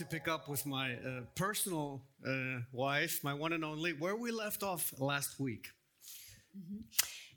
To 0.00 0.06
pick 0.06 0.28
up 0.28 0.48
with 0.48 0.66
my 0.66 0.94
uh, 0.94 1.22
personal 1.34 2.00
uh, 2.26 2.30
wife, 2.72 3.22
my 3.24 3.34
one 3.42 3.54
and 3.54 3.64
only, 3.64 3.92
where 3.94 4.16
we 4.16 4.32
left 4.32 4.62
off 4.62 4.92
last 5.00 5.38
week. 5.40 5.74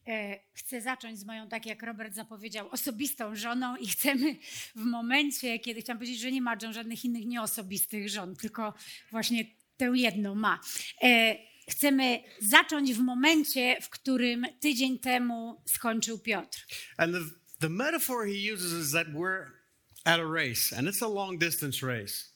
E, 0.08 0.40
Chcę 0.54 0.82
zacząć 0.82 1.20
z 1.20 1.26
moją, 1.26 1.48
tak 1.50 1.66
jak 1.66 1.84
Robert 1.84 2.14
zapowiedział, 2.16 2.70
osobistą 2.70 3.36
żoną 3.36 3.76
i 3.76 3.88
chcemy 3.88 4.36
w 4.76 4.86
momencie, 4.86 5.60
kiedy 5.60 5.82
chciałam 5.82 5.98
powiedzieć, 5.98 6.20
że 6.20 6.32
nie 6.32 6.42
ma 6.42 6.56
John 6.62 6.74
żadnych 6.74 7.06
innych 7.06 7.26
nieosobistych 7.26 8.10
żon, 8.10 8.36
tylko 8.36 8.74
właśnie 9.12 9.46
tę 9.78 9.92
jedną 9.96 10.36
ma. 10.36 10.60
E, 11.04 11.36
Chcemy 11.70 12.24
zacząć 12.40 12.94
w 12.94 13.00
momencie, 13.00 13.78
w 13.82 13.90
którym 13.90 14.46
tydzień 14.60 15.00
temu 15.00 15.62
skończył 15.66 16.20
Piotr. 16.20 16.66
And 16.98 17.14
the, 17.14 17.20
the 17.60 17.70
metaphor 17.70 18.26
he 18.28 18.54
uses 18.54 18.74
is 18.86 18.92
that 18.92 19.08
we're 19.08 19.46
at 20.06 20.20
a 20.20 20.26
race, 20.26 20.78
and 20.78 20.88
it's 20.88 21.02
a 21.06 21.08
long 21.08 21.40
distance 21.40 21.86
race. 21.88 22.33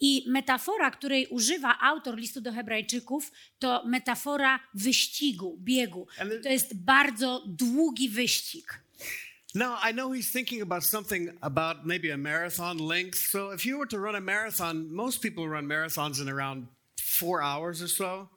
I 0.00 0.24
metafora, 0.26 0.90
której 0.90 1.26
używa 1.26 1.78
autor 1.80 2.16
listu 2.16 2.40
do 2.40 2.52
Hebrajczyków, 2.52 3.32
to 3.58 3.82
metafora 3.86 4.60
wyścigu, 4.74 5.56
biegu. 5.60 6.06
To 6.42 6.48
jest 6.48 6.74
bardzo 6.74 7.42
długi 7.46 8.08
wyścig. 8.08 8.80
Now, 9.54 9.78
I 9.90 9.92
know 9.92 10.12
he's 10.12 10.30
thinking 10.30 10.62
about 10.62 10.84
something 10.84 11.30
about 11.40 11.86
maybe 11.86 12.12
a 12.12 12.16
marathon 12.16 12.78
length. 12.78 13.30
So 13.30 13.50
if 13.54 13.66
you 13.66 13.78
were 13.78 13.88
to 13.88 13.98
run 13.98 14.14
a 14.14 14.20
marathon, 14.20 14.94
most 14.94 15.22
people 15.22 15.48
run 15.48 15.66
marathons 15.66 16.20
in 16.20 16.28
around 16.28 16.66
four 17.00 17.42
hours 17.42 17.82
or 17.82 17.88
so. 17.88 18.28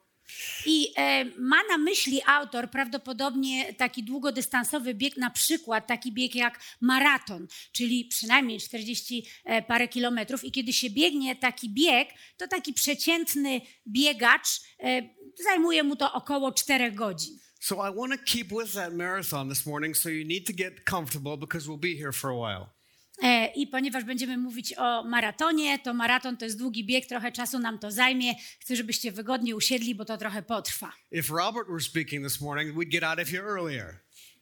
I 0.66 0.92
e, 0.96 1.24
ma 1.24 1.56
na 1.70 1.78
myśli 1.78 2.20
autor 2.26 2.70
prawdopodobnie 2.70 3.74
taki 3.74 4.02
długodystansowy 4.02 4.94
bieg, 4.94 5.16
na 5.16 5.30
przykład 5.30 5.86
taki 5.86 6.12
bieg 6.12 6.34
jak 6.34 6.60
maraton, 6.80 7.46
czyli 7.72 8.04
przynajmniej 8.04 8.60
40 8.60 9.26
e, 9.44 9.62
parę 9.62 9.88
kilometrów. 9.88 10.44
I 10.44 10.52
kiedy 10.52 10.72
się 10.72 10.90
biegnie 10.90 11.36
taki 11.36 11.70
bieg, 11.70 12.08
to 12.36 12.48
taki 12.48 12.72
przeciętny 12.72 13.60
biegacz 13.86 14.48
e, 14.80 15.02
zajmuje 15.44 15.82
mu 15.82 15.96
to 15.96 16.12
około 16.12 16.52
4 16.52 16.92
godzin. 16.92 17.38
So 17.60 17.76
I 17.76 17.94
want 17.96 18.12
to 18.12 18.18
keep 18.24 18.48
with 18.48 18.74
that 18.74 18.92
marathon 18.92 19.48
this 19.48 19.66
morning, 19.66 19.96
so 19.96 20.08
you 20.08 20.24
need 20.24 20.46
to 20.46 20.52
get 20.52 20.84
comfortable 20.84 21.36
because 21.36 21.68
we'll 21.68 21.80
be 21.80 21.96
here 21.96 22.12
for 22.12 22.30
a 22.30 22.34
while. 22.34 22.81
E, 23.22 23.46
I 23.46 23.66
ponieważ 23.66 24.04
będziemy 24.04 24.38
mówić 24.38 24.74
o 24.78 25.04
maratonie, 25.04 25.78
to 25.78 25.94
maraton 25.94 26.36
to 26.36 26.44
jest 26.44 26.58
długi 26.58 26.84
bieg, 26.84 27.06
trochę 27.06 27.32
czasu 27.32 27.58
nam 27.58 27.78
to 27.78 27.90
zajmie. 27.90 28.34
Chcę, 28.60 28.76
żebyście 28.76 29.12
wygodnie 29.12 29.56
usiedli, 29.56 29.94
bo 29.94 30.04
to 30.04 30.18
trochę 30.18 30.42
potrwa. 30.42 30.92
If 31.10 31.34
Robert 31.34 31.68
were 31.68 31.80
speaking 31.80 32.24
this 32.26 32.40
morning, 32.40 32.76
we'd 32.76 32.90
get 32.90 33.04
out 33.04 33.18
of 33.18 33.28
here 33.28 33.44
earlier. 33.44 34.00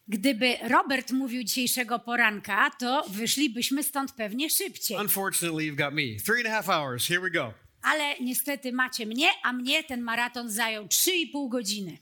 Gdyby 0.09 0.57
Robert 0.69 1.13
mówił 1.13 1.45
dzisiejszego 1.45 1.99
poranka, 1.99 2.71
to 2.71 3.05
wyszlibyśmy 3.09 3.83
stąd 3.83 4.13
pewnie 4.13 4.51
szybciej. 4.51 4.97
Unfortunately, 4.97 5.63
you've 5.65 5.77
got 5.77 5.95
me. 5.95 6.03
Three 6.27 6.39
and 6.39 6.47
a 6.47 6.51
half 6.51 6.69
hours. 6.69 7.09
Here 7.09 7.21
we 7.21 7.31
go. 7.31 7.55
Ale 7.83 8.15
niestety 8.21 8.73
macie 8.73 9.07
mnie, 9.07 9.29
a 9.43 9.53
mnie 9.53 9.85
ten 9.85 10.01
maraton 10.01 10.51
zajął 10.51 10.87
3,5 10.87 11.49
godziny. 11.49 11.99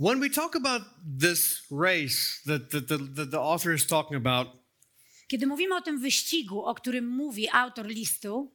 When 0.00 0.20
we 0.20 0.30
talk 0.30 0.56
about 0.56 0.82
this 1.20 1.62
race 1.70 2.42
that 2.46 2.70
the, 2.70 2.80
the, 2.80 2.98
the, 2.98 3.26
the 3.26 3.40
author 3.40 3.74
is 3.74 3.86
talking 3.86 4.16
about, 4.16 4.48
Kiedy 5.28 5.46
mówimy 5.46 5.74
o 5.74 5.80
tym 5.80 6.00
wyścigu, 6.00 6.64
o 6.64 6.74
którym 6.74 7.06
mówi 7.08 7.48
autor 7.52 7.86
listu, 7.86 8.52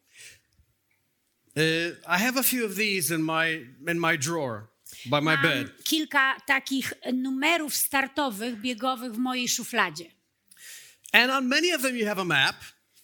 uh, 1.55 1.63
I 2.07 2.19
have 2.19 2.39
a 2.39 2.43
few 2.43 2.65
of 2.65 2.75
these 2.75 3.15
in 3.15 3.21
my 3.21 3.67
in 3.91 3.99
my 3.99 4.17
drawer 4.17 4.61
by 5.05 5.21
my 5.21 5.21
mam 5.21 5.41
bed. 5.43 5.83
kilka 5.83 6.37
takich 6.47 6.93
numerów 7.13 7.75
startowych, 7.75 8.55
biegowych 8.61 9.13
w 9.13 9.17
mojej 9.17 9.47
szufladzie. 9.49 10.05
And 11.13 11.31
on 11.31 11.47
many 11.47 11.75
of 11.75 11.81
them, 11.81 11.97
you 11.97 12.05
have 12.07 12.21
a 12.21 12.25
map 12.25 12.55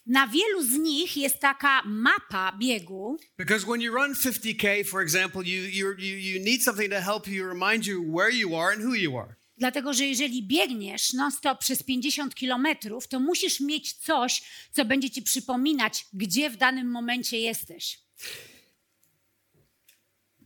Na 0.05 0.27
wielu 0.27 0.63
z 0.63 0.77
nich 0.77 1.17
jest 1.17 1.39
taka 1.39 1.81
mapa 1.85 2.51
biegu, 2.59 3.17
because 3.37 3.65
when 3.67 3.81
you 3.81 3.93
run 3.93 4.15
50k, 4.15 4.85
for 4.85 5.01
example, 5.01 5.43
you 5.43 5.63
you, 5.63 5.93
you 5.99 6.39
need 6.39 6.63
something 6.63 6.89
to 6.89 7.01
help 7.01 7.27
you 7.27 7.45
remind 7.49 7.85
you 7.85 8.01
where 8.01 8.29
you 8.33 8.55
are 8.55 8.71
and 8.73 8.81
who 8.81 8.93
you 8.93 9.17
are. 9.17 9.36
Dlatego 9.57 9.93
że 9.93 10.05
jeżeli 10.05 10.43
biegniesz 10.43 11.13
non-stop 11.13 11.59
przez 11.59 11.83
50 11.83 12.35
kilometrów, 12.35 13.07
to 13.07 13.19
musisz 13.19 13.59
mieć 13.59 13.93
coś, 13.93 14.43
co 14.71 14.85
będzie 14.85 15.09
ci 15.09 15.21
przypominać, 15.21 16.05
gdzie 16.13 16.49
w 16.49 16.57
danym 16.57 16.91
momencie 16.91 17.39
jesteś. 17.39 17.99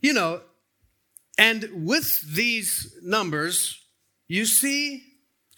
You 0.01 0.13
know, 0.13 0.41
and 1.37 1.65
with 1.73 2.35
these 2.35 2.89
numbers, 3.01 3.75
you 4.29 4.45
see 4.45 5.03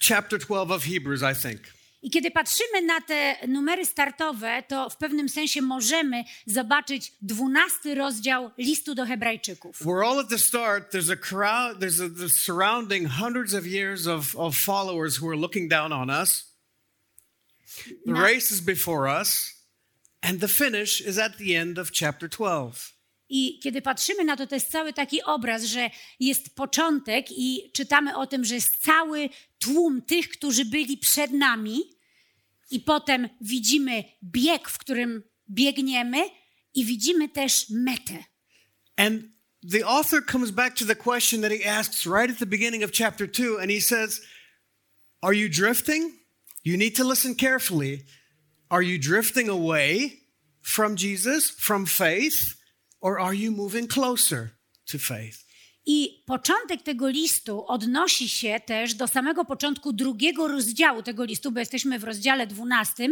chapter 0.08 0.38
12 0.38 0.74
of 0.74 0.84
Hebrews, 0.84 1.22
I 1.22 1.34
think. 1.48 1.73
I 2.04 2.10
kiedy 2.10 2.30
patrzymy 2.30 2.82
na 2.82 3.00
te 3.00 3.36
numery 3.48 3.86
startowe, 3.86 4.62
to 4.68 4.90
w 4.90 4.96
pewnym 4.96 5.28
sensie 5.28 5.62
możemy 5.62 6.24
zobaczyć 6.46 7.12
dwunasty 7.22 7.94
rozdział 7.94 8.50
listu 8.58 8.94
do 8.94 9.06
Hebrajczyków. 9.06 9.80
We're 9.80 10.06
all 10.06 10.20
at 10.20 10.28
the 10.28 10.38
start. 10.38 10.90
There's 10.92 11.12
a 11.12 11.16
crowd, 11.16 11.80
there's 11.80 12.00
a 12.00 12.08
the 12.08 12.28
surrounding 12.28 13.08
hundreds 13.08 13.54
of 13.54 13.66
years 13.66 14.06
of, 14.06 14.36
of 14.36 14.56
followers 14.56 15.22
who 15.22 15.30
are 15.30 15.36
looking 15.36 15.70
down 15.70 15.92
on 15.92 16.10
us. 16.22 16.54
The 18.06 18.12
race 18.12 18.54
is 18.54 18.60
before 18.60 19.20
us, 19.20 19.54
and 20.22 20.40
the 20.40 20.48
finish 20.48 21.00
is 21.00 21.18
at 21.18 21.38
the 21.38 21.56
end 21.56 21.78
of 21.78 21.90
chapter 21.90 22.28
12. 22.28 22.93
I 23.28 23.58
kiedy 23.62 23.82
patrzymy 23.82 24.24
na 24.24 24.36
to, 24.36 24.46
to 24.46 24.54
jest 24.54 24.70
cały 24.70 24.92
taki 24.92 25.22
obraz, 25.22 25.64
że 25.64 25.90
jest 26.20 26.54
początek 26.54 27.26
i 27.30 27.70
czytamy 27.72 28.16
o 28.16 28.26
tym, 28.26 28.44
że 28.44 28.54
jest 28.54 28.76
cały 28.76 29.28
tłum 29.58 30.02
tych, 30.02 30.28
którzy 30.28 30.64
byli 30.64 30.98
przed 30.98 31.32
nami, 31.32 31.94
i 32.70 32.80
potem 32.80 33.28
widzimy 33.40 34.04
bieg, 34.22 34.68
w 34.68 34.78
którym 34.78 35.22
biegniemy, 35.50 36.18
i 36.74 36.84
widzimy 36.84 37.28
też 37.28 37.66
metę. 37.70 38.24
And 38.96 39.22
the 39.70 39.86
author 39.86 40.26
comes 40.32 40.50
back 40.50 40.76
to 40.76 40.84
the 40.84 40.96
question 40.96 41.42
that 41.42 41.52
he 41.52 41.70
asks 41.70 42.06
right 42.06 42.30
at 42.30 42.38
the 42.38 42.46
beginning 42.46 42.84
of 42.84 42.90
chapter 42.92 43.30
2, 43.30 43.58
and 43.60 43.70
he 43.70 43.80
says, 43.80 44.20
Are 45.22 45.36
you 45.36 45.48
drifting? 45.48 46.12
You 46.64 46.76
need 46.76 46.96
to 46.96 47.04
listen 47.04 47.34
carefully. 47.34 48.04
Are 48.70 48.82
you 48.82 48.98
drifting 48.98 49.48
away 49.48 50.20
from 50.62 50.96
Jesus, 50.96 51.50
from 51.50 51.86
faith, 51.86 52.54
or 53.04 53.20
are 53.20 53.36
you 53.36 53.52
moving 53.52 53.86
closer 53.86 54.48
to 54.92 54.98
faith? 54.98 55.44
I 55.86 56.22
początek 56.26 56.82
tego 56.82 57.08
listu 57.08 57.66
odnosi 57.66 58.28
się 58.28 58.60
też 58.66 58.94
do 58.94 59.08
samego 59.08 59.44
początku 59.44 59.92
drugiego 59.92 60.48
rozdziału 60.48 61.02
tego 61.02 61.24
listu, 61.24 61.52
bo 61.52 61.60
jesteśmy 61.60 61.98
w 61.98 62.04
rozdziale 62.04 62.46
12, 62.46 63.08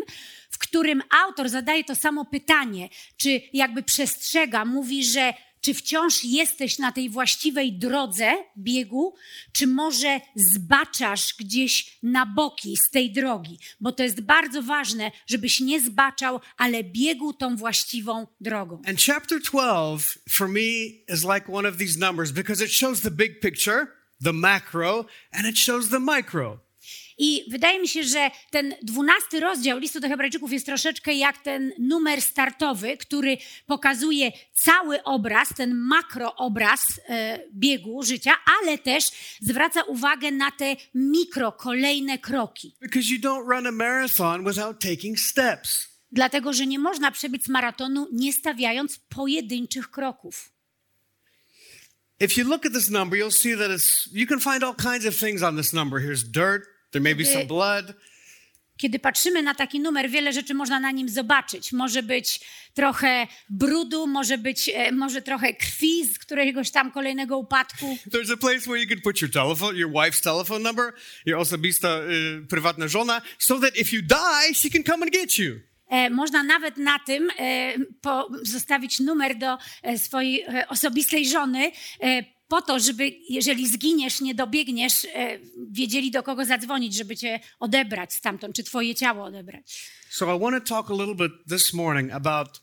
w 0.50 0.58
którym 0.58 1.03
autor 1.26 1.48
zadaje 1.48 1.84
to 1.84 1.97
samo 1.97 2.25
pytanie, 2.25 2.88
czy 3.16 3.41
jakby 3.53 3.82
przestrzega, 3.82 4.64
mówi, 4.64 5.04
że 5.04 5.34
czy 5.62 5.75
wciąż 5.75 6.25
jesteś 6.25 6.78
na 6.78 6.93
tej 6.93 7.11
właściwej 7.11 7.72
drodze 7.72 8.33
biegu, 8.59 9.15
czy 9.53 9.66
może 9.66 10.21
zbaczasz 10.36 11.34
gdzieś 11.39 11.98
na 12.03 12.27
boki 12.27 12.77
z 12.77 12.91
tej 12.91 13.13
drogi, 13.13 13.59
bo 13.81 13.92
to 13.92 14.03
jest 14.03 14.21
bardzo 14.21 14.63
ważne, 14.63 15.10
żebyś 15.27 15.60
nie 15.60 15.81
zbaczał, 15.81 16.41
ale 16.57 16.84
biegł 16.84 17.33
tą 17.33 17.57
właściwą 17.57 18.27
drogą. 18.41 18.83
And 18.86 19.03
chapter 19.03 19.41
12 19.41 20.21
for 20.31 20.48
me 20.48 20.71
is 21.15 21.25
like 21.34 21.53
one 21.53 21.69
of 21.69 21.77
these 21.77 21.98
numbers 21.98 22.33
because 22.33 22.65
it 22.65 22.72
shows 22.72 23.01
the 23.01 23.10
big 23.10 23.41
picture, 23.41 23.86
the 24.25 24.33
macro, 24.33 25.04
and 25.33 25.47
it 25.47 25.59
shows 25.59 25.89
the 25.89 25.98
micro. 25.98 26.72
I 27.22 27.45
wydaje 27.51 27.80
mi 27.80 27.89
się, 27.89 28.04
że 28.04 28.30
ten 28.51 28.74
dwunasty 28.83 29.41
rozdział 29.41 29.78
listu 29.78 30.01
do 30.01 30.09
Hebrajczyków 30.09 30.53
jest 30.53 30.66
troszeczkę 30.66 31.15
jak 31.15 31.39
ten 31.39 31.72
numer 31.78 32.22
startowy, 32.22 32.97
który 32.97 33.36
pokazuje 33.66 34.33
cały 34.54 35.03
obraz, 35.03 35.48
ten 35.57 35.74
makroobraz 35.74 36.80
e, 37.09 37.39
biegu 37.54 38.03
życia, 38.03 38.33
ale 38.60 38.78
też 38.78 39.04
zwraca 39.41 39.83
uwagę 39.83 40.30
na 40.30 40.51
te 40.51 40.77
mikro, 40.95 41.53
kolejne 41.53 42.19
kroki. 42.19 42.74
Because 42.80 43.13
you 43.13 43.21
don't 43.21 43.48
run 43.48 43.66
a 43.66 43.72
marathon 43.72 44.45
without 44.45 44.80
taking 44.80 45.19
steps. 45.19 45.89
Dlatego, 46.13 46.53
że 46.53 46.66
nie 46.66 46.78
można 46.78 47.10
przebiec 47.10 47.48
maratonu 47.48 48.09
nie 48.13 48.33
stawiając 48.33 48.98
pojedynczych 48.98 49.91
kroków. 49.91 50.53
if 52.21 52.36
you 52.36 52.45
look 52.45 52.66
at 52.66 52.72
this 52.72 52.89
number, 52.91 53.16
you'll 53.16 53.30
see 53.30 53.54
that 53.54 53.71
it's, 53.71 54.09
you 54.13 54.27
can 54.27 54.39
find 54.39 54.63
all 54.63 54.74
kinds 54.74 55.07
of 55.07 55.16
things 55.16 55.42
on 55.42 55.57
this 55.57 55.72
number. 55.72 55.98
Here's 55.98 56.22
dirt, 56.22 56.66
there 56.92 57.03
may 57.03 57.15
be 57.15 57.24
some 57.24 57.47
blood. 57.47 57.94
Kiedy 58.77 58.98
patrzymy 58.98 59.42
na 59.42 59.54
taki 59.54 59.80
numer, 59.80 60.10
wiele 60.10 60.33
rzeczy 60.33 60.54
można 60.54 60.80
na 60.80 60.91
nim 60.91 61.09
zobaczyć. 61.09 61.72
Może 61.72 62.03
być 62.03 62.41
trochę 62.74 63.27
brudu, 63.50 64.06
może 64.06 64.39
być 64.39 64.68
e, 64.74 64.92
może 64.92 65.22
trochę 65.22 65.54
krwi 65.54 66.04
z 66.04 66.18
któregoś 66.18 66.71
tam 66.71 66.92
kolejnego 66.92 67.39
upadku. 67.39 67.97
There's 68.10 68.33
a 68.33 68.36
place 68.36 68.60
where 68.60 68.78
you 68.78 68.89
can 68.89 69.00
put 69.00 69.22
your 69.22 69.30
telephone, 69.30 69.77
your 69.77 69.91
wife's 69.91 70.22
telephone 70.22 70.62
number, 70.62 70.92
your 71.27 71.39
osobista 71.39 71.89
y, 71.89 72.47
prywatna 72.47 72.89
żona, 72.89 73.22
so 73.38 73.59
that 73.59 73.77
if 73.77 73.97
you 73.97 74.03
die, 74.03 74.54
she 74.54 74.71
can 74.71 74.83
come 74.83 75.03
and 75.03 75.12
get 75.12 75.38
you. 75.38 75.60
E, 75.88 76.10
można 76.10 76.42
nawet 76.42 76.77
na 76.77 76.98
tym 76.98 77.28
e, 77.38 77.74
po, 78.00 78.28
zostawić 78.42 79.00
numer 79.00 79.38
do 79.38 79.59
e, 79.83 79.98
swojej 79.98 80.42
e, 80.42 80.68
osobistej 80.68 81.28
żony, 81.28 81.72
po 82.53 82.63
to, 82.63 82.81
żeby 82.81 83.13
jeżeli 83.28 83.69
zginiesz, 83.69 84.21
nie 84.21 84.34
dobiegniesz, 84.34 85.04
e, 85.04 85.39
wiedzieli 85.71 86.10
do 86.10 86.22
kogo 86.22 86.45
zadzwonić, 86.45 86.95
żeby 86.95 87.16
cię 87.16 87.41
odebrać 87.60 88.15
stamtąd, 88.15 88.57
czy 88.57 88.65
twoje 88.65 88.95
ciało 88.95 89.25
odebrać. 89.25 89.91
So 90.10 90.37
I 90.37 90.41
want 90.41 90.65
to 90.65 90.75
talk 90.75 90.91
a 90.91 90.95
little 90.95 91.15
bit 91.15 91.33
this 91.49 91.72
morning 91.72 92.13
about 92.13 92.60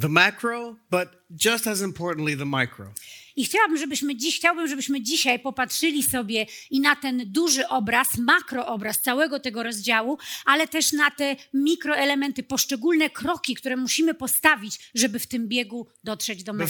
the 0.00 0.08
macro, 0.08 0.76
but 0.90 1.08
just 1.30 1.66
as 1.66 1.80
importantly, 1.80 2.36
the 2.36 2.44
micro. 2.44 2.92
I 3.36 3.44
chciałabym, 3.44 3.78
żebyśmy 3.78 4.16
dziś, 4.16 4.38
chciałbym, 4.38 4.68
żebyśmy 4.68 5.02
dzisiaj 5.02 5.38
popatrzyli 5.38 6.02
sobie 6.02 6.46
i 6.70 6.80
na 6.80 6.96
ten 6.96 7.22
duży 7.26 7.68
obraz, 7.68 8.18
makroobraz 8.18 9.00
całego 9.00 9.40
tego 9.40 9.62
rozdziału, 9.62 10.18
ale 10.44 10.68
też 10.68 10.92
na 10.92 11.10
te 11.10 11.36
mikroelementy, 11.54 12.42
poszczególne 12.42 13.10
kroki, 13.10 13.54
które 13.54 13.76
musimy 13.76 14.14
postawić, 14.14 14.90
żeby 14.94 15.18
w 15.18 15.26
tym 15.26 15.48
biegu 15.48 15.86
dotrzeć 16.04 16.44
do 16.44 16.52
mety. 16.52 16.64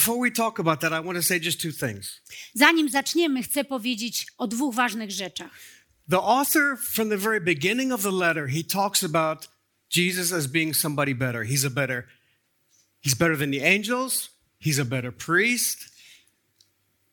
Zanim 2.55 2.89
zaczniemy, 2.89 3.43
chcę 3.43 3.65
powiedzieć 3.65 4.27
o 4.39 4.47
dwóch 4.47 4.75
ważnych 4.75 5.11
rzeczach. 5.11 5.51
The 6.11 6.17
author, 6.21 6.77
from 6.79 7.09
the 7.09 7.17
very 7.17 7.41
beginning 7.41 7.93
of 7.93 8.03
the 8.03 8.11
letter, 8.13 8.49
he 8.49 8.63
talks 8.65 9.05
about 9.05 9.49
Jesus 9.97 10.33
as 10.33 10.47
being 10.47 10.77
somebody 10.77 11.15
better. 11.15 11.45
He's 11.45 11.67
a 11.67 11.71
better, 11.71 12.05
he's 13.05 13.15
better 13.15 13.39
than 13.39 13.51
the 13.51 13.65
angels. 13.65 14.31
He's 14.61 14.81
a 14.81 14.85
better 14.85 15.13
priest. 15.13 15.94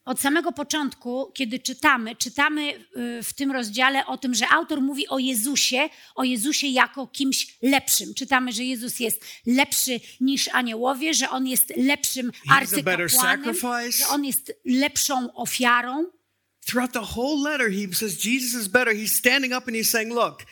Od 0.05 0.21
samego 0.21 0.51
początku, 0.51 1.31
kiedy 1.35 1.59
czytamy, 1.59 2.15
czytamy 2.15 2.73
y, 2.97 3.23
w 3.23 3.33
tym 3.33 3.51
rozdziale 3.51 4.05
o 4.05 4.17
tym, 4.17 4.33
że 4.33 4.47
autor 4.47 4.81
mówi 4.81 5.07
o 5.07 5.19
Jezusie, 5.19 5.89
o 6.15 6.23
Jezusie 6.23 6.67
jako 6.67 7.07
kimś 7.07 7.57
lepszym. 7.61 8.13
Czytamy, 8.13 8.51
że 8.51 8.63
Jezus 8.63 8.99
jest 8.99 9.25
lepszy 9.45 9.99
niż 10.21 10.47
aniołowie, 10.47 11.13
że 11.13 11.29
on 11.29 11.47
jest 11.47 11.73
lepszym 11.77 12.31
arcykapłanem, 12.49 13.55
że 13.91 14.07
on 14.07 14.25
jest 14.25 14.53
lepszą 14.65 15.33
ofiarą. 15.33 16.05
Throughout 16.65 16.93
the 16.93 17.19
whole 17.19 17.51
letter, 17.51 17.71
he 17.71 17.95
says 17.95 18.25
Jesus 18.25 18.61
is 18.61 18.67
better. 18.67 18.95
He's 18.95 19.17
standing 19.17 19.53
up 19.53 19.67
and 19.67 19.75
he's 19.75 19.89
saying, 19.89 20.13
Look, 20.13 20.45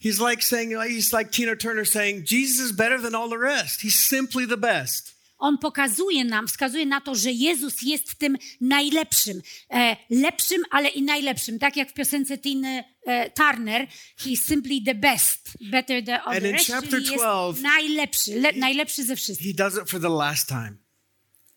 he's 0.00 0.20
like 0.30 0.42
saying, 0.42 0.70
he's 0.88 1.12
like 1.12 1.30
Tina 1.30 1.56
Turner 1.56 1.84
saying, 1.84 2.24
Jesus 2.24 2.66
is 2.66 2.72
better 2.72 3.00
than 3.02 3.14
all 3.14 3.28
the 3.28 3.38
rest. 3.38 3.82
He's 3.82 4.08
simply 4.08 4.46
the 4.46 4.56
best. 4.56 5.15
On 5.38 5.58
pokazuje 5.58 6.24
nam, 6.24 6.48
wskazuje 6.48 6.86
na 6.86 7.00
to, 7.00 7.14
że 7.14 7.32
Jezus 7.32 7.82
jest 7.82 8.18
tym 8.18 8.36
najlepszym. 8.60 9.42
E, 9.70 9.96
lepszym, 10.10 10.62
ale 10.70 10.88
i 10.88 11.02
najlepszym. 11.02 11.58
Tak 11.58 11.76
jak 11.76 11.90
w 11.90 11.94
piosence 11.94 12.38
Tiny 12.38 12.84
e, 13.06 13.30
Turner, 13.30 13.86
he's 14.18 14.46
simply 14.46 14.80
the 14.86 14.94
best, 14.94 15.58
better 15.70 16.04
than 16.04 16.20
all 16.24 16.36
And 16.36 16.44
in 16.44 16.52
rest, 16.52 16.66
chapter 16.66 16.90
czyli 16.90 17.04
jest 17.04 17.24
12 17.24 17.62
najlepszy, 17.62 18.40
le, 18.40 18.52
najlepszy 18.52 19.04
ze 19.04 19.16
wszystkich. 19.16 19.56
He 19.56 19.64
does 19.64 19.82
it 19.82 19.90
for 19.90 20.00
the 20.00 20.08
last 20.08 20.48
time. 20.48 20.76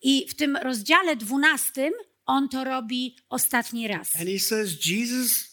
I 0.02 0.28
w 0.30 0.36
tym 0.36 0.58
rozdziale 0.58 1.16
dwunastym 1.16 1.94
on 2.26 2.50
to 2.50 2.64
robi 2.64 3.16
ostatni 3.30 3.88
raz. 3.88 4.16
And 4.16 4.30
he 4.30 4.40
says, 4.40 4.86
Jesus' 4.86 5.50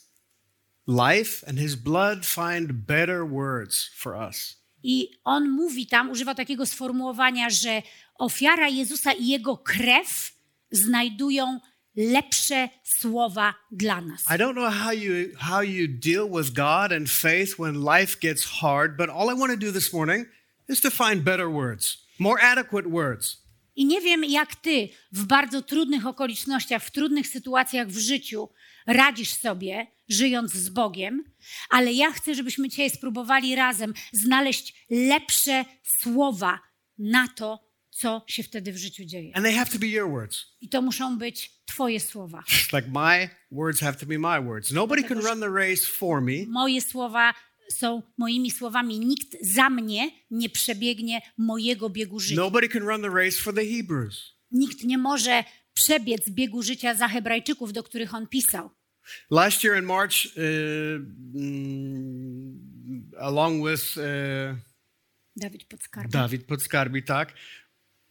life 0.86 1.46
and 1.48 1.58
his 1.58 1.74
blood 1.74 2.26
find 2.26 2.72
better 2.72 3.24
words 3.24 3.90
for 3.94 4.14
us. 4.14 4.65
I 4.88 5.10
on 5.24 5.50
mówi 5.50 5.86
tam, 5.86 6.10
używa 6.10 6.34
takiego 6.34 6.66
sformułowania, 6.66 7.50
że 7.50 7.82
ofiara 8.14 8.68
Jezusa 8.68 9.12
i 9.12 9.26
jego 9.26 9.56
krew 9.56 10.32
znajdują 10.70 11.60
lepsze 11.96 12.68
słowa 12.84 13.54
dla 13.70 14.00
nas. 14.00 14.24
I 14.24 14.38
don't 14.38 14.52
know 14.52 14.74
how 14.74 14.92
you 14.92 15.38
how 15.38 15.62
you 15.62 15.88
deal 15.88 16.30
with 16.30 16.52
God 16.52 16.92
and 16.92 17.10
faith 17.10 17.58
when 17.58 17.74
life 17.74 18.16
gets 18.20 18.44
hard, 18.44 18.96
but 18.96 19.10
all 19.10 19.30
I 19.36 19.40
want 19.40 19.52
to 19.60 19.66
do 19.66 19.72
this 19.72 19.92
morning 19.92 20.26
is 20.68 20.80
to 20.80 20.90
find 20.90 21.22
better 21.22 21.50
words, 21.50 21.98
more 22.18 22.42
adequate 22.42 22.88
words. 22.88 23.42
I 23.76 23.86
nie 23.86 24.00
wiem, 24.00 24.24
jak 24.24 24.54
ty 24.54 24.88
w 25.12 25.24
bardzo 25.24 25.62
trudnych 25.62 26.06
okolicznościach, 26.06 26.84
w 26.84 26.90
trudnych 26.90 27.28
sytuacjach 27.28 27.88
w 27.88 27.98
życiu 27.98 28.48
radzisz 28.86 29.34
sobie, 29.34 29.86
żyjąc 30.08 30.52
z 30.52 30.68
Bogiem, 30.68 31.24
ale 31.70 31.92
ja 31.92 32.12
chcę, 32.12 32.34
żebyśmy 32.34 32.68
dzisiaj 32.68 32.90
spróbowali 32.90 33.56
razem 33.56 33.94
znaleźć 34.12 34.86
lepsze 34.90 35.64
słowa 35.82 36.60
na 36.98 37.28
to, 37.28 37.66
co 37.90 38.22
się 38.26 38.42
wtedy 38.42 38.72
w 38.72 38.76
życiu 38.76 39.04
dzieje. 39.04 39.36
And 39.36 39.44
they 39.44 39.54
have 39.54 39.70
to 39.72 39.78
be 39.78 39.86
your 39.86 40.10
words. 40.10 40.46
I 40.60 40.68
to 40.68 40.82
muszą 40.82 41.18
być 41.18 41.50
Twoje 41.66 42.00
słowa. 42.00 42.44
Like 42.72 42.88
my 42.88 43.28
words 43.50 43.80
have 43.80 43.94
to 43.94 44.06
be 44.06 44.18
my 44.18 44.40
words. 44.40 44.70
Nobody 44.70 45.02
can 45.02 45.18
run 45.18 45.40
the 45.40 45.50
race 45.50 45.86
for 45.86 46.22
me. 46.22 46.46
Moje 46.46 46.80
słowa 46.82 47.34
są 47.72 48.02
moimi 48.18 48.50
słowami. 48.50 49.00
Nikt 49.00 49.36
za 49.40 49.70
mnie 49.70 50.10
nie 50.30 50.48
przebiegnie 50.48 51.22
mojego 51.38 51.90
biegu 51.90 52.20
życia. 52.20 52.40
Nobody 52.40 52.68
can 52.68 52.82
run 52.82 53.02
the 53.02 53.10
race 53.10 53.36
for 53.42 53.54
the 53.54 53.64
Hebrews. 53.64 54.36
Nikt 54.50 54.84
nie 54.84 54.98
może 54.98 55.44
przebiec 55.72 56.30
biegu 56.30 56.62
życia 56.62 56.94
za 56.94 57.08
Hebrajczyków, 57.08 57.72
do 57.72 57.82
których 57.82 58.14
on 58.14 58.26
pisał. 58.26 58.70
Last 59.30 59.64
year 59.64 59.78
in 59.78 59.84
March, 59.84 60.26
uh, 60.36 60.40
mm, 61.34 62.56
along 63.18 63.62
with 63.62 63.96
uh, 63.96 64.54
Dawid 65.36 65.68
Podskarbi. 65.68 66.10
David 66.10 66.46
Putskarbi, 66.46 67.02
tak, 67.02 67.34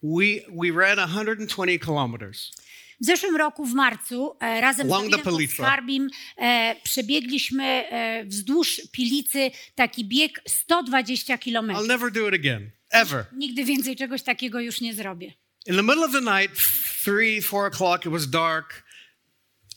we, 0.02 0.44
we 0.50 0.70
ran 0.70 0.98
120 0.98 1.78
kilometers. 1.78 2.52
W 3.00 3.04
zeszłym 3.04 3.36
roku 3.36 3.64
w 3.64 3.74
marcu 3.74 4.36
e, 4.40 4.60
razem 4.60 4.92
Along 4.92 5.06
z 5.06 5.10
Dawidem. 5.10 5.48
Podskarbim 5.48 6.08
e, 6.38 6.76
przebiegliśmy 6.84 7.64
e, 7.64 8.24
wzdłuż 8.24 8.80
Pilicy 8.92 9.50
taki 9.74 10.04
bieg 10.04 10.40
120 10.48 11.34
I'll 11.34 11.38
kilometrów. 11.38 11.88
never 11.88 12.12
do 12.12 12.28
it 12.28 12.34
again, 12.34 12.70
ever. 12.90 13.24
Nigdy 13.32 13.64
więcej 13.64 13.96
czegoś 13.96 14.22
takiego 14.22 14.60
już 14.60 14.80
nie 14.80 14.94
zrobię. 14.94 15.32
In 15.66 15.76
the 15.76 15.82
middle 15.82 16.04
of 16.04 16.12
the 16.12 16.20
night, 16.20 16.56
three, 17.04 17.42
four 17.42 17.70
o'clock, 17.70 18.06
it 18.06 18.12
was 18.12 18.30
dark. 18.30 18.85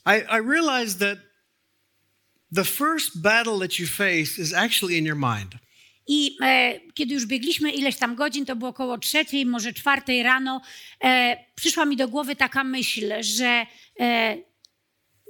I, 0.05 0.37
I 0.37 0.39
realized 0.41 0.99
that 0.99 1.17
the 2.51 2.63
first 2.63 3.21
battle 3.21 3.59
that 3.59 3.79
you 3.79 3.87
face 3.87 4.41
is 4.41 4.53
actually 4.53 4.97
in 4.97 5.05
your 5.05 5.17
mind. 5.17 5.55
I 6.07 6.37
e, 6.41 6.79
kiedy 6.93 7.13
już 7.13 7.25
biegliśmy 7.25 7.71
ileś 7.71 7.95
tam 7.95 8.15
godzin, 8.15 8.45
to 8.45 8.55
było 8.55 8.69
około 8.69 8.97
trzeciej, 8.97 9.45
może 9.45 9.73
czwartej 9.73 10.23
rano, 10.23 10.61
e, 11.03 11.37
przyszła 11.55 11.85
mi 11.85 11.97
do 11.97 12.07
głowy 12.07 12.35
taka 12.35 12.63
myśl, 12.63 13.13
że 13.19 13.65
e, 13.99 14.37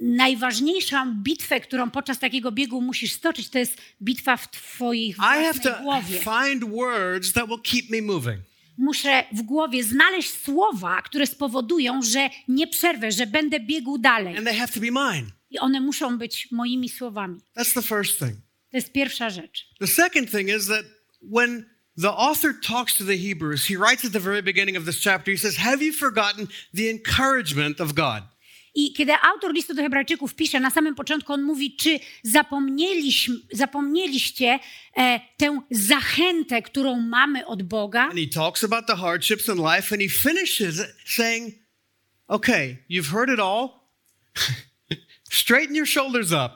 najważniejszą 0.00 1.14
bitwę, 1.14 1.60
którą 1.60 1.90
podczas 1.90 2.18
takiego 2.18 2.52
biegu 2.52 2.82
musisz 2.82 3.12
stoczyć, 3.12 3.50
to 3.50 3.58
jest 3.58 3.76
bitwa 4.02 4.36
w 4.36 4.50
twojej 4.50 5.08
I 5.10 5.14
have 5.18 5.60
to 5.62 5.82
głowie. 5.82 6.18
find 6.20 6.64
words 6.64 7.32
that 7.32 7.48
will 7.48 7.60
keep 7.62 7.90
me 7.90 8.02
moving. 8.02 8.40
Muszę 8.80 9.24
w 9.32 9.42
głowie 9.42 9.84
znaleźć 9.84 10.42
słowa, 10.42 11.02
które 11.02 11.26
spowodują, 11.26 12.02
że 12.02 12.30
nie 12.48 12.66
przerwę, 12.66 13.12
że 13.12 13.26
będę 13.26 13.60
biegł 13.60 13.98
dalej. 13.98 14.36
And 14.36 14.46
they 14.46 14.56
have 14.56 14.72
to 14.72 14.80
be 14.80 14.90
mine. 14.90 15.30
I 15.50 15.58
one 15.58 15.80
muszą 15.80 16.18
być 16.18 16.48
moimi 16.50 16.88
słowami. 16.88 17.40
That's 17.56 17.74
the 17.74 17.82
first 17.82 18.18
thing. 18.18 18.32
To 18.70 18.76
jest 18.76 18.92
pierwsza 18.92 19.30
rzecz. 19.30 19.68
The 19.78 19.86
second 19.86 20.30
thing 20.30 20.48
is 20.48 20.66
that 20.66 20.84
when 21.22 21.64
the 22.02 22.16
author 22.16 22.54
talks 22.66 22.96
to 22.96 23.04
the 23.04 23.16
Hebrews, 23.16 23.66
he 23.66 23.76
writes 23.76 24.04
at 24.04 24.12
the 24.12 24.20
very 24.20 24.42
beginning 24.42 24.76
of 24.76 24.84
this 24.84 25.00
chapter, 25.00 25.34
he 25.34 25.38
says, 25.38 25.56
Have 25.56 25.82
you 25.82 25.92
forgotten 25.92 26.48
the 26.74 26.90
encouragement 26.90 27.80
of 27.80 27.92
God? 27.94 28.22
I 28.74 28.92
kiedy 28.92 29.12
autor 29.22 29.54
listu 29.54 29.74
do 29.74 29.82
Hebrajczyków 29.82 30.34
pisze, 30.34 30.60
na 30.60 30.70
samym 30.70 30.94
początku 30.94 31.32
on 31.32 31.42
mówi, 31.42 31.76
czy 31.76 32.00
zapomnieliście 33.52 34.58
e, 34.96 35.20
tę 35.36 35.60
zachętę, 35.70 36.62
którą 36.62 37.00
mamy 37.00 37.46
od 37.46 37.62
Boga? 37.62 38.02
And 38.02 38.18
he 38.18 38.26
talks 38.26 38.64
about 38.64 38.86
the 38.86 38.96
hardships 38.96 39.48
in 39.48 39.56
life 39.56 39.94
and 39.94 40.02
he 40.02 40.08
finishes 40.08 40.82
saying, 41.06 41.54
Okay, 42.28 42.76
you've 42.88 43.10
heard 43.10 43.28
it 43.28 43.40
all. 43.40 43.90
Straighten 45.30 45.74
your 45.74 45.86
shoulders 45.86 46.32
up, 46.32 46.50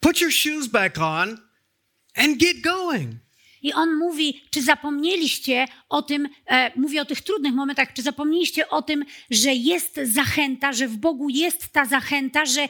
put 0.00 0.20
your 0.20 0.30
shoes 0.30 0.68
back 0.68 0.98
on, 0.98 1.38
and 2.16 2.38
get 2.38 2.62
going. 2.62 3.20
I 3.62 3.72
on 3.72 3.96
mówi, 3.96 4.42
czy 4.50 4.62
zapomnieliście 4.62 5.68
o 5.88 6.02
tym, 6.02 6.28
e, 6.46 6.72
mówi 6.76 7.00
o 7.00 7.04
tych 7.04 7.20
trudnych 7.20 7.54
momentach, 7.54 7.92
czy 7.92 8.02
zapomnieliście 8.02 8.68
o 8.68 8.82
tym, 8.82 9.04
że 9.30 9.54
jest 9.54 10.00
zachęta, 10.02 10.72
że 10.72 10.88
w 10.88 10.96
Bogu 10.96 11.28
jest 11.28 11.68
ta 11.68 11.84
zachęta, 11.84 12.46
że 12.46 12.68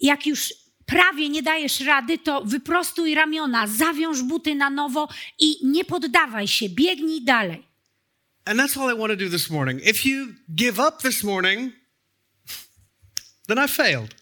jak 0.00 0.26
już 0.26 0.54
prawie 0.86 1.28
nie 1.28 1.42
dajesz 1.42 1.80
rady, 1.80 2.18
to 2.18 2.42
wyprostuj 2.44 3.14
ramiona, 3.14 3.66
zawiąż 3.66 4.22
buty 4.22 4.54
na 4.54 4.70
nowo 4.70 5.08
i 5.38 5.66
nie 5.66 5.84
poddawaj 5.84 6.48
się, 6.48 6.68
biegnij 6.68 7.24
dalej. 7.24 7.68
And 8.44 8.60
that's 8.60 8.78
all 8.78 8.96
I 8.96 8.98
want 8.98 9.10
to 9.10 9.16
do 9.16 9.30
this 9.30 9.50
morning. 9.50 9.86
If 9.86 10.08
you 10.08 10.26
give 10.54 10.78
up 10.78 11.02
this 11.02 11.24
morning, 11.24 11.72
then 13.46 13.58
I 13.64 13.68
failed. 13.68 14.14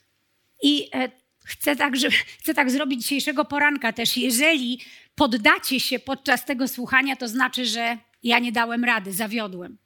I 0.62 0.88
e, 0.95 1.11
chcę 1.45 1.76
tak, 1.76 1.97
że, 1.97 2.11
chcę 2.41 2.55
tak 2.55 2.71
zrobić 2.71 3.03
dzisiejszego 3.03 3.45
poranka 3.45 3.93
też. 3.93 4.17
Jeżeli 4.17 4.81
poddacie 5.17 5.81
się 5.81 5.99
podczas 5.99 6.45
tego 6.45 6.69
słuchania, 6.69 7.17
to 7.17 7.29
znaczy, 7.29 7.67
że 7.67 7.99
ja 8.23 8.39
nie 8.39 8.53
dałem 8.53 8.85
rady, 8.85 9.13
zawiodłem. 9.13 9.79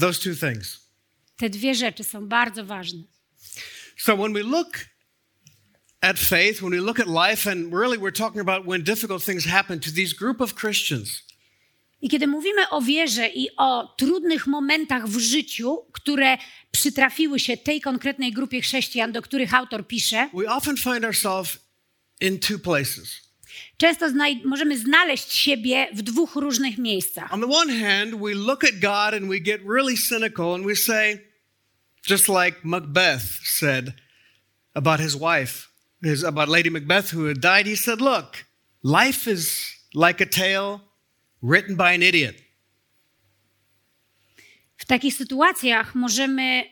Those 0.00 0.20
two 0.20 0.48
things. 0.48 0.90
Te 1.36 1.50
dwie 1.50 1.74
rzeczy 1.74 2.04
są 2.04 2.28
bardzo 2.28 2.64
ważne. 2.64 3.02
So 3.96 4.16
when 4.16 4.32
we 4.32 4.42
look 4.42 4.86
at 6.00 6.18
faith, 6.18 6.58
when 6.58 6.70
we 6.70 6.80
look 6.80 7.00
at 7.00 7.06
life, 7.06 7.50
and 7.50 7.72
really 7.72 7.98
we're 7.98 8.18
talking 8.18 8.40
about 8.40 8.66
when 8.66 8.82
difficult 8.82 9.24
things 9.24 9.44
happen 9.44 9.80
to 9.80 9.90
these 9.90 10.14
group 10.14 10.40
of 10.40 10.54
Christians, 10.54 11.22
I 12.02 12.08
kiedy 12.08 12.26
mówimy 12.26 12.68
o 12.70 12.82
wierze 12.82 13.28
i 13.28 13.56
o 13.56 13.94
trudnych 13.98 14.46
momentach 14.46 15.08
w 15.08 15.18
życiu, 15.18 15.78
które 15.92 16.38
przytrafiły 16.70 17.40
się 17.40 17.56
tej 17.56 17.80
konkretnej 17.80 18.32
grupie 18.32 18.60
chrześcijan, 18.60 19.12
do 19.12 19.22
których 19.22 19.54
autor 19.54 19.86
pisze, 19.86 20.30
we 20.34 20.54
often 20.54 20.76
find 20.76 21.04
ourselves 21.04 21.58
in 22.20 22.38
two 22.38 22.58
places. 22.58 23.23
Często 23.76 24.06
znaj- 24.10 24.44
możemy 24.44 24.78
znaleźć 24.78 25.32
siebie 25.32 25.88
w 25.94 26.02
dwóch 26.02 26.34
różnych 26.36 26.78
miejscach. 26.78 27.32
On 27.32 27.40
the 27.40 27.46
one 27.46 27.72
hand, 27.78 28.14
we 28.14 28.34
look 28.34 28.64
at 28.64 28.80
God 28.80 29.14
and 29.14 29.28
we 29.28 29.40
get 29.40 29.60
really 29.68 29.96
cynical 29.96 30.54
and 30.54 30.66
we 30.66 30.76
say, 30.76 31.18
just 32.08 32.28
like 32.28 32.58
Macbeth 32.64 33.40
said 33.44 33.92
about 34.74 35.00
his 35.00 35.14
wife, 35.16 35.68
his, 36.02 36.24
about 36.24 36.48
Lady 36.48 36.70
Macbeth 36.70 37.10
who 37.14 37.28
had 37.28 37.40
died, 37.40 37.66
he 37.66 37.76
said, 37.76 38.00
Look, 38.00 38.44
life 38.82 39.30
is 39.30 39.72
like 39.94 40.20
a 40.20 40.26
tale 40.26 40.80
written 41.42 41.76
by 41.76 41.94
an 41.94 42.02
idiot. 42.02 42.36
W 44.76 44.86
takich 44.86 45.14
sytuacjach 45.14 45.94
możemy 45.94 46.64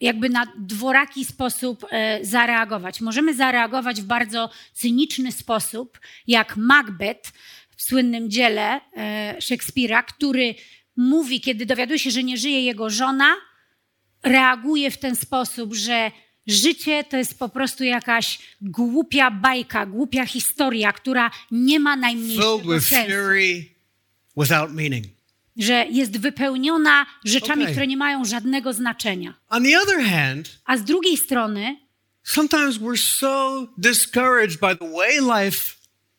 jakby 0.00 0.28
na 0.28 0.46
dworaki 0.58 1.24
sposób 1.24 1.86
e, 1.90 2.24
zareagować. 2.24 3.00
Możemy 3.00 3.34
zareagować 3.34 4.00
w 4.00 4.04
bardzo 4.04 4.50
cyniczny 4.72 5.32
sposób, 5.32 6.00
jak 6.26 6.56
Macbeth 6.56 7.32
w 7.76 7.82
słynnym 7.82 8.30
dziele 8.30 8.80
e, 8.96 9.36
Szekspira, 9.40 10.02
który 10.02 10.54
mówi, 10.96 11.40
kiedy 11.40 11.66
dowiaduje 11.66 11.98
się, 11.98 12.10
że 12.10 12.22
nie 12.22 12.36
żyje 12.36 12.64
jego 12.64 12.90
żona, 12.90 13.36
reaguje 14.22 14.90
w 14.90 14.98
ten 14.98 15.16
sposób, 15.16 15.74
że 15.74 16.10
życie 16.46 17.04
to 17.04 17.16
jest 17.16 17.38
po 17.38 17.48
prostu 17.48 17.84
jakaś 17.84 18.38
głupia 18.60 19.30
bajka, 19.30 19.86
głupia 19.86 20.26
historia, 20.26 20.92
która 20.92 21.30
nie 21.50 21.80
ma 21.80 21.90
Filled 21.90 22.00
najmniejszego 22.00 22.58
with 22.58 22.86
sensu. 22.86 23.12
fury 23.12 23.64
without 24.36 24.72
meaning. 24.72 25.06
Że 25.60 25.86
jest 25.90 26.18
wypełniona 26.18 27.06
rzeczami, 27.24 27.62
Okej. 27.62 27.74
które 27.74 27.86
nie 27.86 27.96
mają 27.96 28.24
żadnego 28.24 28.72
znaczenia. 28.72 29.34
On 29.48 29.64
the 29.64 29.80
other 29.80 30.04
hand, 30.04 30.48
A 30.64 30.76
z 30.76 30.84
drugiej 30.84 31.16
strony, 31.16 31.76
sometimes 32.22 32.76
we're 32.78 33.18
so 33.18 33.66
discouraged 33.78 34.60
by 34.60 34.76
the 34.76 34.92
way 34.92 35.44
life 35.44 35.74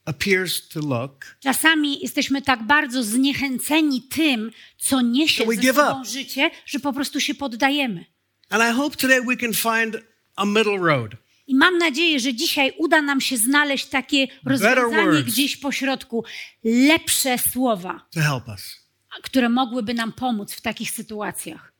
appears 0.05 0.67
to 0.67 0.79
look 0.79 1.25
czasami 1.39 1.99
jesteśmy 2.01 2.41
tak 2.41 2.63
bardzo 2.63 3.03
zniechęceni 3.03 4.01
tym, 4.01 4.51
co 4.77 5.01
niesie 5.01 5.45
So 5.45 5.51
ze 5.51 5.73
sobą 5.73 6.01
up. 6.01 6.09
życie, 6.09 6.51
że 6.65 6.79
po 6.79 6.93
prostu 6.93 7.19
się 7.19 7.35
poddajemy. 7.35 8.05
And 8.49 8.63
I 8.63 8.77
hope 8.77 8.97
today 8.97 9.21
we 9.21 9.37
can 9.37 9.53
find 9.53 9.97
a 10.35 10.45
middle 10.45 10.77
road. 10.77 11.11
I 11.47 11.55
mam 11.55 11.77
nadzieję, 11.77 12.19
że 12.19 12.33
dzisiaj 12.33 12.73
uda 12.77 13.01
nam 13.01 13.21
się 13.21 13.37
znaleźć 13.37 13.85
takie 13.85 14.27
rozwiązanie 14.45 15.23
gdzieś 15.23 15.57
po 15.57 15.71
środku, 15.71 16.23
lepsze 16.63 17.37
słowa, 17.37 18.07
to 18.13 18.21
help 18.21 18.47
us. 18.47 18.80
Które 19.23 19.49
mogłyby 19.49 19.93
nam 19.93 20.13
pomóc 20.13 20.53
w 20.53 20.61
takich 20.61 20.91
sytuacjach. 20.91 21.73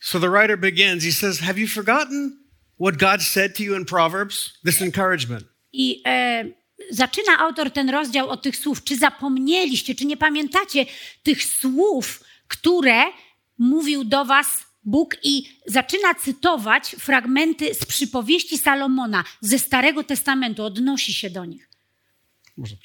So 0.00 0.20
the 0.20 0.28
writer 0.28 0.58
begins. 0.58 1.04
He 1.04 1.12
says, 1.12 1.40
Have 1.40 1.60
you 1.60 1.68
forgotten 1.68 2.38
what 2.80 2.96
God 2.96 3.22
said 3.22 3.56
to 3.56 3.62
you 3.62 3.76
in 3.76 3.84
Proverbs? 3.84 4.58
This 4.64 4.82
encouragement. 4.82 5.44
I 5.72 6.02
e, 6.06 6.44
zaczyna 6.90 7.38
autor 7.38 7.70
ten 7.70 7.90
rozdział 7.90 8.28
od 8.28 8.42
tych 8.42 8.56
słów. 8.56 8.84
Czy 8.84 8.96
zapomnieliście, 8.96 9.94
czy 9.94 10.04
nie 10.04 10.16
pamiętacie 10.16 10.86
tych 11.22 11.44
słów, 11.44 12.24
które 12.48 13.02
mówił 13.58 14.04
do 14.04 14.24
was 14.24 14.46
Bóg 14.84 15.16
i 15.22 15.60
zaczyna 15.66 16.14
cytować 16.14 16.96
fragmenty 16.98 17.74
z 17.74 17.84
przypowieści 17.84 18.58
Salomona 18.58 19.24
ze 19.40 19.58
Starego 19.58 20.04
Testamentu, 20.04 20.64
odnosi 20.64 21.14
się 21.14 21.30
do 21.30 21.44
nich. 21.44 21.68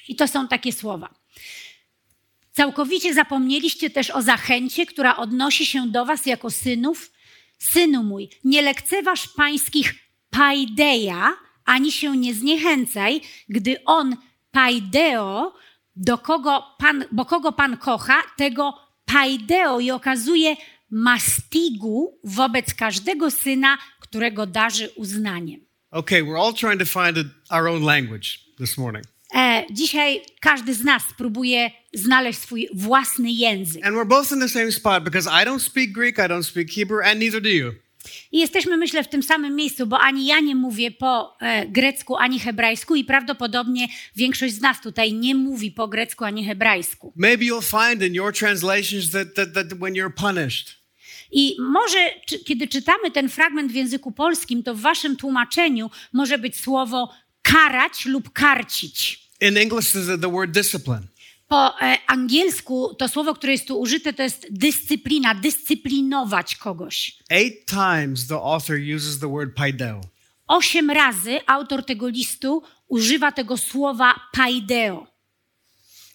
I 0.08 0.16
to 0.16 0.28
są 0.28 0.48
takie 0.48 0.72
słowa. 0.72 1.14
Całkowicie 2.56 3.14
zapomnieliście 3.14 3.90
też 3.90 4.10
o 4.10 4.22
zachęcie, 4.22 4.86
która 4.86 5.16
odnosi 5.16 5.66
się 5.66 5.88
do 5.88 6.04
was 6.04 6.26
jako 6.26 6.50
synów. 6.50 7.12
Synu 7.58 8.02
mój, 8.02 8.28
nie 8.44 8.62
lekceważ 8.62 9.28
pańskich 9.28 9.94
paideia, 10.30 11.32
ani 11.64 11.92
się 11.92 12.16
nie 12.16 12.34
zniechęcaj, 12.34 13.20
gdy 13.48 13.84
on 13.84 14.16
paideo, 14.50 15.54
do 15.96 16.18
kogo 16.18 16.62
pan, 16.78 17.04
bo 17.12 17.24
kogo 17.24 17.52
pan 17.52 17.76
kocha, 17.76 18.22
tego 18.36 18.74
paideo 19.04 19.80
i 19.80 19.90
okazuje 19.90 20.56
mastigu 20.90 22.18
wobec 22.24 22.74
każdego 22.74 23.30
syna, 23.30 23.78
którego 24.00 24.46
darzy 24.46 24.90
uznaniem. 24.96 25.60
Okay, 25.90 26.22
we're 26.22 26.38
all 26.38 26.54
trying 26.54 26.78
to 26.78 26.86
find 26.86 27.18
a, 27.18 27.56
our 27.56 27.68
own 27.68 27.82
language 27.82 28.38
this 28.58 28.78
morning. 28.78 29.04
E, 29.36 29.64
dzisiaj 29.70 30.22
każdy 30.40 30.74
z 30.74 30.84
nas 30.84 31.02
próbuje 31.18 31.70
znaleźć 31.94 32.38
swój 32.38 32.68
własny 32.74 33.32
język. 33.32 33.86
And 33.86 33.96
we're 33.96 34.06
both 34.06 34.32
in 34.32 34.40
the 34.40 34.48
same 34.48 34.72
spot 34.72 35.04
because 35.04 35.30
I 35.42 35.46
don't 35.46 35.60
speak 35.60 35.92
Greek, 35.92 36.18
I 36.18 36.22
don't 36.22 36.42
speak 36.42 36.68
Hebrew, 36.72 37.06
and 37.06 37.20
neither 37.20 37.42
do 37.42 37.48
you. 37.48 37.72
I 38.32 38.38
jesteśmy, 38.38 38.76
myślę, 38.76 39.04
w 39.04 39.08
tym 39.08 39.22
samym 39.22 39.56
miejscu, 39.56 39.86
bo 39.86 39.98
ani 40.00 40.26
ja 40.26 40.40
nie 40.40 40.54
mówię 40.54 40.90
po 40.90 41.36
e, 41.40 41.66
grecku, 41.66 42.16
ani 42.16 42.40
hebrajsku 42.40 42.94
i 42.94 43.04
prawdopodobnie 43.04 43.88
większość 44.16 44.54
z 44.54 44.60
nas 44.60 44.80
tutaj 44.80 45.12
nie 45.12 45.34
mówi 45.34 45.70
po 45.70 45.88
grecku, 45.88 46.24
ani 46.24 46.44
hebrajsku. 46.44 47.12
Maybe 47.16 47.44
you'll 47.44 47.88
find 47.90 48.02
in 48.02 48.14
your 48.14 48.32
translations 48.32 49.10
that, 49.10 49.34
that, 49.34 49.54
that 49.54 49.66
when 49.78 49.94
you're 49.94 50.12
punished, 50.14 50.86
I 51.32 51.56
może, 51.58 51.98
czy, 52.26 52.38
kiedy 52.38 52.68
czytamy 52.68 53.10
ten 53.10 53.28
fragment 53.28 53.72
w 53.72 53.74
języku 53.74 54.12
polskim, 54.12 54.62
to 54.62 54.74
w 54.74 54.80
waszym 54.80 55.16
tłumaczeniu 55.16 55.90
może 56.12 56.38
być 56.38 56.56
słowo 56.56 57.12
karać 57.42 58.06
lub 58.06 58.32
karcić. 58.32 59.25
In 59.40 59.56
English, 59.56 59.94
is 59.94 60.06
the- 60.20 60.28
word 60.30 60.50
discipline. 60.52 61.06
Po 61.48 61.74
angielsku 62.06 62.94
to 62.98 63.08
słowo, 63.08 63.34
które 63.34 63.52
jest 63.52 63.66
tu 63.66 63.80
użyte, 63.80 64.12
to 64.12 64.22
jest 64.22 64.46
dyscyplina, 64.50 65.34
dyscyplinować 65.34 66.56
kogoś. 66.56 67.16
Eight 67.30 67.66
times 67.66 68.26
the 68.26 68.34
author 68.36 68.76
uses 68.96 69.18
the 69.18 69.28
word 69.28 69.54
paideo. 69.54 70.00
Osiem 70.46 70.90
razy 70.90 71.40
autor 71.46 71.84
tego 71.84 72.08
listu 72.08 72.62
używa 72.88 73.32
tego 73.32 73.56
słowa 73.56 74.14
paideo. 74.32 75.06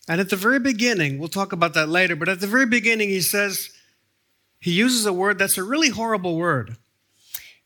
And 0.07 0.21
at 0.21 0.29
the 0.29 0.37
very 0.37 0.59
beginning, 0.59 1.21
we'll 1.21 1.29
talk 1.33 1.53
about 1.53 1.73
that 1.73 1.89
later, 1.89 2.17
but 2.17 2.29
at 2.29 2.39
the 2.39 2.47
very 2.47 2.67
beginning, 2.67 3.11
he 3.11 3.21
says, 3.21 3.69
he 4.59 4.71
uses 4.85 5.05
a 5.05 5.11
word 5.13 5.37
that's 5.37 5.57
a 5.57 5.63
really 5.63 5.89
horrible 5.89 6.35
word. 6.35 6.75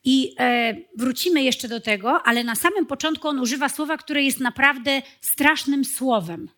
I 0.06 0.36
e, 0.40 0.76
wrócimy 0.98 1.44
jeszcze 1.44 1.68
do 1.68 1.82
tego, 1.82 2.22
ale 2.26 2.44
na 2.44 2.56
samym 2.56 2.86
początku 2.86 3.28
on 3.28 3.40
używa 3.40 3.70
słowa, 3.70 3.98
które 3.98 4.24
jest 4.24 4.40
naprawdę 4.40 5.02
strasznym 5.22 5.86
słowem. 5.86 6.50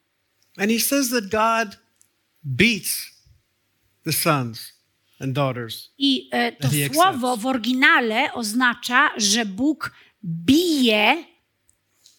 And 0.57 0.71
he 0.71 0.79
says 0.79 1.09
that 1.09 1.23
God 1.29 1.77
beats 2.43 3.11
the 4.05 4.13
sons 4.13 4.73
and 5.19 5.33
daughters. 5.33 5.89
I 5.97 6.29
e, 6.31 6.51
to 6.51 6.67
słowo 6.93 7.37
w 7.37 7.45
oryginale 7.45 8.33
oznacza, 8.33 9.09
że 9.17 9.45
Bóg 9.45 9.91
bije 10.23 11.23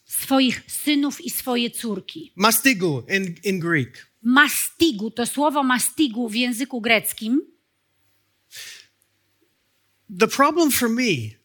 swoich 0.04 0.62
synów 0.66 1.20
i 1.20 1.30
swoje 1.30 1.70
córki. 1.70 2.32
Mastigu 2.36 3.02
in, 3.08 3.34
in 3.44 3.60
Greek. 3.60 4.06
Mastigu, 4.22 5.10
to 5.10 5.26
słowo 5.26 5.62
mastigu 5.62 6.28
w 6.28 6.34
języku 6.34 6.80
greckim 6.80 7.40
The 10.10 10.28
problem 10.28 10.70
for 10.70 10.88
me 10.88 11.36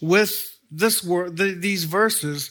with 0.00 0.58
this 0.70 1.02
word, 1.04 1.36
the, 1.36 1.54
these 1.54 1.84
verses, 1.84 2.50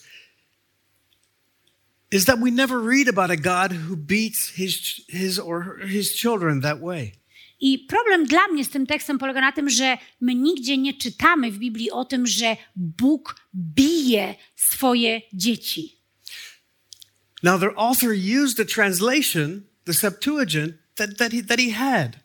is 2.12 2.26
that 2.26 2.40
we 2.40 2.52
never 2.52 2.80
read 2.80 3.08
about 3.08 3.30
a 3.30 3.38
God 3.38 3.72
who 3.72 3.96
beats 3.96 4.50
his, 4.50 5.02
his 5.08 5.38
or 5.40 5.62
her- 5.62 5.78
his 5.86 6.14
children 6.14 6.62
that 6.62 6.80
way. 6.80 7.14
I 7.60 7.78
problem 7.90 8.26
dla 8.26 8.48
mnie 8.48 8.66
z 8.66 8.70
tym 8.70 8.86
tekstem 8.86 9.18
polega 9.18 9.42
na 9.42 9.52
tym, 9.52 9.70
że 9.70 9.98
my 10.22 10.36
nigdzie 10.36 10.78
nie 10.78 10.94
czytamy 10.94 11.52
w 11.52 11.58
Biblii 11.58 11.92
o 11.92 12.06
tym, 12.06 12.28
że 12.28 12.58
Bóg 12.76 13.36
bije 13.54 14.36
swoje 14.56 15.22
dzieci. 15.34 15.98
Now, 17.44 17.60
the 17.60 17.74
author 17.76 18.14
used 18.14 18.58
the 18.58 18.66
translation, 18.66 19.64
the 19.86 19.94
Septuagint, 19.94 20.76
that, 20.96 21.18
that, 21.18 21.32
he, 21.32 21.42
that 21.44 21.60
he 21.60 21.72
had. 21.72 22.20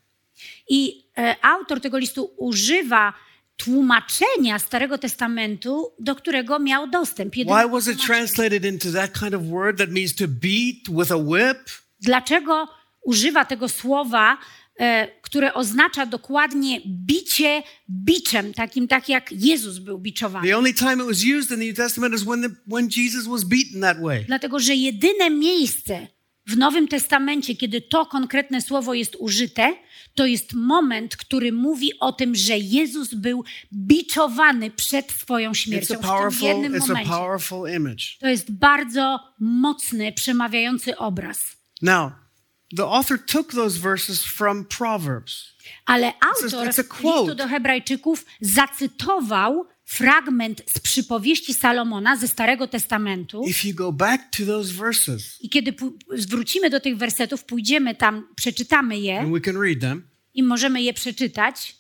I 0.69 1.05
e, 1.19 1.37
autor 1.43 1.81
tego 1.81 1.99
listu 1.99 2.31
używa 2.37 3.13
tłumaczenia 3.57 4.59
Starego 4.59 4.99
Testamentu, 4.99 5.93
do 5.99 6.15
którego 6.15 6.59
miał 6.59 6.87
dostęp. 6.87 7.37
Jedyne 7.37 7.63
Why 7.63 7.71
was 7.71 7.89
it 7.89 8.07
translated 8.07 8.65
into 8.65 8.93
that 8.93 9.19
kind 9.19 9.35
of 9.35 9.43
word 9.43 9.79
that 9.79 9.91
means 9.91 10.15
to 10.15 10.25
beat 10.29 10.99
with 10.99 11.13
a 11.13 11.17
whip? 11.17 11.59
Dlaczego 12.01 12.69
używa 13.03 13.45
tego 13.45 13.69
słowa 13.69 14.39
e, 14.81 15.09
które 15.23 15.55
oznacza 15.55 16.07
dokładnie 16.07 16.81
bicie 16.87 17.63
biczem, 17.91 18.55
takim 18.55 18.89
tak 18.89 19.09
jak 19.09 19.33
Jezus 19.33 19.79
był 19.79 19.99
biczowany. 19.99 20.49
The 20.49 20.57
only 20.57 20.75
time 20.75 20.95
it 20.95 21.09
was 21.09 21.25
used 21.39 21.51
in 21.51 21.59
the 21.59 21.67
New 21.67 21.77
Testament 21.77 22.15
is 22.15 22.23
when, 22.23 22.43
the, 22.43 22.49
when 22.67 22.89
Jesus 22.97 23.27
was 23.27 23.45
beaten 23.45 23.81
that 23.81 24.01
way. 24.01 24.25
Dlatego, 24.25 24.59
że 24.59 24.75
jedyne 24.75 25.31
miejsce 25.31 26.07
w 26.47 26.57
Nowym 26.57 26.89
Testamencie, 26.89 27.57
kiedy 27.57 27.81
to 27.81 28.07
konkretne 28.07 28.63
słowo 28.63 28.95
jest 28.95 29.17
użyte, 29.19 29.75
to 30.15 30.27
jest 30.27 30.53
moment, 30.53 31.17
który 31.17 31.53
mówi 31.53 31.99
o 32.01 32.13
tym, 32.13 32.35
że 32.35 32.59
Jezus 32.59 33.15
był 33.15 33.45
biczowany 33.73 34.71
przed 34.71 35.13
swoją 35.13 35.55
śmiercią. 35.55 35.95
a 35.95 35.99
W 35.99 36.01
tym 36.01 36.09
powerful, 36.11 36.49
jednym 36.49 36.79
momencie. 36.79 37.11
powerful. 37.11 37.69
To 38.21 38.29
jest 38.29 38.51
bardzo 38.51 39.21
mocny, 39.41 40.13
przemawiający 40.13 40.97
obraz. 40.97 41.57
Now, 41.83 42.13
the 42.77 42.85
author 42.85 43.19
took 43.27 43.53
those 43.53 43.79
verses 43.79 44.25
from 44.25 44.65
Proverbs. 44.65 45.53
Ale 45.87 46.13
autor 46.21 46.69
it's 46.69 46.81
a 46.81 47.03
listu 47.03 47.35
do 47.35 47.49
Hebrajczyków 47.49 48.25
zacytował 48.41 49.67
fragment 49.93 50.63
z 50.67 50.79
przypowieści 50.79 51.55
Salomona 51.55 52.17
ze 52.17 52.29
Starego 52.29 52.67
Testamentu. 52.67 53.45
If 53.47 53.69
you 53.69 53.75
go 53.75 53.93
back 53.93 54.23
to 54.37 54.47
those 54.47 54.73
verses, 54.73 55.39
I 55.41 55.49
kiedy 55.49 55.75
zwrócimy 56.15 56.71
do 56.71 56.81
tych 56.81 56.97
wersetów, 56.97 57.45
pójdziemy 57.45 57.95
tam, 57.95 58.29
przeczytamy 58.37 58.99
je 58.99 59.21
and 59.21 59.33
we 59.33 59.41
can 59.41 59.57
read 59.63 59.81
them, 59.81 60.03
i 60.35 60.43
możemy 60.43 60.83
je 60.83 60.93
przeczytać. 60.93 61.77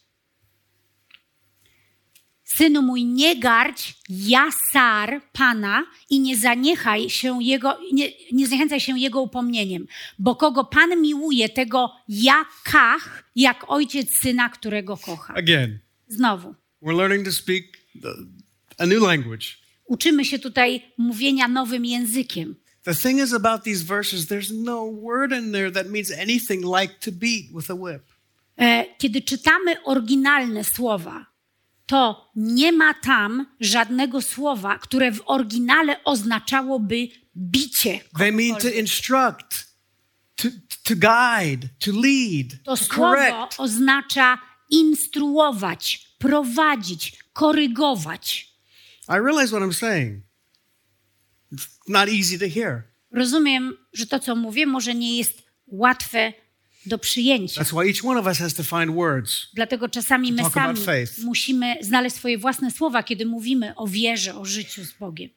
Synu 2.44 2.82
mój, 2.82 3.04
nie 3.04 3.36
gardź 3.36 3.94
jasar 4.08 5.22
Pana 5.32 5.84
i 6.10 6.20
nie 6.20 6.36
zaniechaj 6.36 7.10
się 7.10 7.42
jego, 7.42 7.78
nie, 7.92 8.08
nie 8.32 8.46
zniechęcaj 8.46 8.80
się 8.80 8.98
jego 8.98 9.22
upomnieniem, 9.22 9.86
bo 10.18 10.36
kogo 10.36 10.64
Pan 10.64 11.00
miłuje, 11.00 11.48
tego 11.48 11.92
jakach, 12.08 13.30
jak 13.36 13.64
ojciec 13.68 14.10
syna, 14.14 14.48
którego 14.48 14.96
kocha. 14.96 15.34
again, 15.34 15.78
Znowu, 16.08 16.54
we're 16.82 16.96
learning 16.96 17.24
to 17.26 17.32
speak 17.32 17.81
a 18.78 18.86
new 18.86 19.02
language. 19.02 19.46
uczymy 19.86 20.24
się 20.24 20.38
tutaj 20.38 20.82
mówienia 20.98 21.48
nowym 21.48 21.84
językiem. 21.84 22.56
The 22.84 22.94
thing 22.94 23.20
is 23.20 23.32
about 23.32 23.62
these 23.64 23.84
verses, 23.84 24.26
there's 24.26 24.52
no 24.64 24.92
word 24.92 25.32
in 25.32 25.52
there 25.52 25.72
that 25.72 25.86
means 25.88 26.10
anything 26.10 26.64
like 26.80 26.94
to 27.00 27.12
beat 27.12 27.52
with 27.54 27.70
a 27.70 27.74
whip. 27.74 28.02
E, 28.58 28.84
Kiedy 28.98 29.22
czytamy 29.22 29.82
oryginalne 29.84 30.64
słowa, 30.64 31.26
to 31.86 32.30
nie 32.36 32.72
ma 32.72 32.94
tam 32.94 33.46
żadnego 33.60 34.22
słowa, 34.22 34.78
które 34.78 35.12
w 35.12 35.22
oryginale 35.26 36.04
oznaczałoby 36.04 37.08
bicie. 37.36 38.00
They 38.18 38.32
mean 38.32 38.56
to 38.60 38.68
instruct, 38.68 39.66
to, 40.36 40.48
to 40.84 40.94
guide, 40.96 41.68
to 41.78 41.90
lead, 41.92 42.62
To 42.64 42.76
to 42.76 42.84
słowo 42.84 43.14
correct. 43.16 43.54
oznacza 43.58 44.38
instruować, 44.70 46.08
prowadzić, 46.22 47.12
korygować. 47.32 48.52
I 49.08 49.12
realize 49.12 49.48
what 49.48 49.62
I'm 49.62 49.72
saying. 49.72 50.22
It's 51.52 51.68
not 51.88 52.08
easy 52.08 52.38
to 52.38 52.48
hear. 52.60 52.82
Rozumiem, 53.10 53.76
że 53.92 54.06
to, 54.06 54.18
co 54.18 54.36
mówię, 54.36 54.66
może 54.66 54.94
nie 54.94 55.16
jest 55.18 55.42
łatwe 55.66 56.32
do 56.86 56.98
przyjęcia. 56.98 57.62
That's 57.62 57.72
why 57.72 57.88
each 57.88 58.04
one 58.04 58.20
of 58.20 58.26
us 58.26 58.38
has 58.38 58.54
to 58.54 58.62
find 58.62 58.94
words. 58.94 59.46
Dlatego 59.54 59.88
czasami 59.88 60.32
my 60.32 60.50
sami 60.50 60.80
musimy 61.24 61.76
znaleźć 61.80 62.16
swoje 62.16 62.38
własne 62.38 62.70
słowa, 62.70 63.02
kiedy 63.02 63.26
mówimy 63.26 63.74
o 63.76 63.86
wierze, 63.86 64.34
o 64.34 64.44
życiu 64.44 64.84
z 64.84 64.92
Bogiem. 64.92 65.30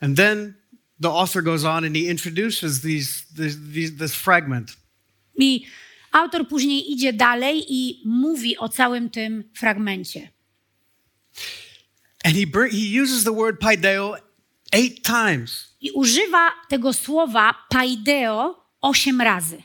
And 0.00 0.16
then 0.16 0.54
the 1.02 1.08
author 1.08 1.42
goes 1.42 1.64
on 1.64 1.84
and 1.84 1.96
he 1.96 2.02
introduces 2.02 2.80
these, 2.80 3.24
these, 3.36 3.58
these, 3.72 3.92
this 3.98 4.14
fragment. 4.14 4.76
I 5.40 5.66
autor 6.12 6.48
później 6.48 6.92
idzie 6.92 7.12
dalej 7.12 7.64
i 7.68 8.02
mówi 8.04 8.58
o 8.58 8.68
całym 8.68 9.10
tym 9.10 9.50
fragmencie. 9.54 10.28
And 12.24 12.34
he, 12.34 12.46
he 12.70 13.02
uses 13.02 13.24
the 13.24 13.34
word 13.34 13.60
paideo 13.60 14.16
eight 14.72 15.02
times. 15.02 15.76
I 15.80 15.90
używa 15.90 16.52
tego 16.68 16.92
słowa 16.92 17.54
paideo 17.68 18.64
osiem 18.80 19.20
razy. 19.20 19.62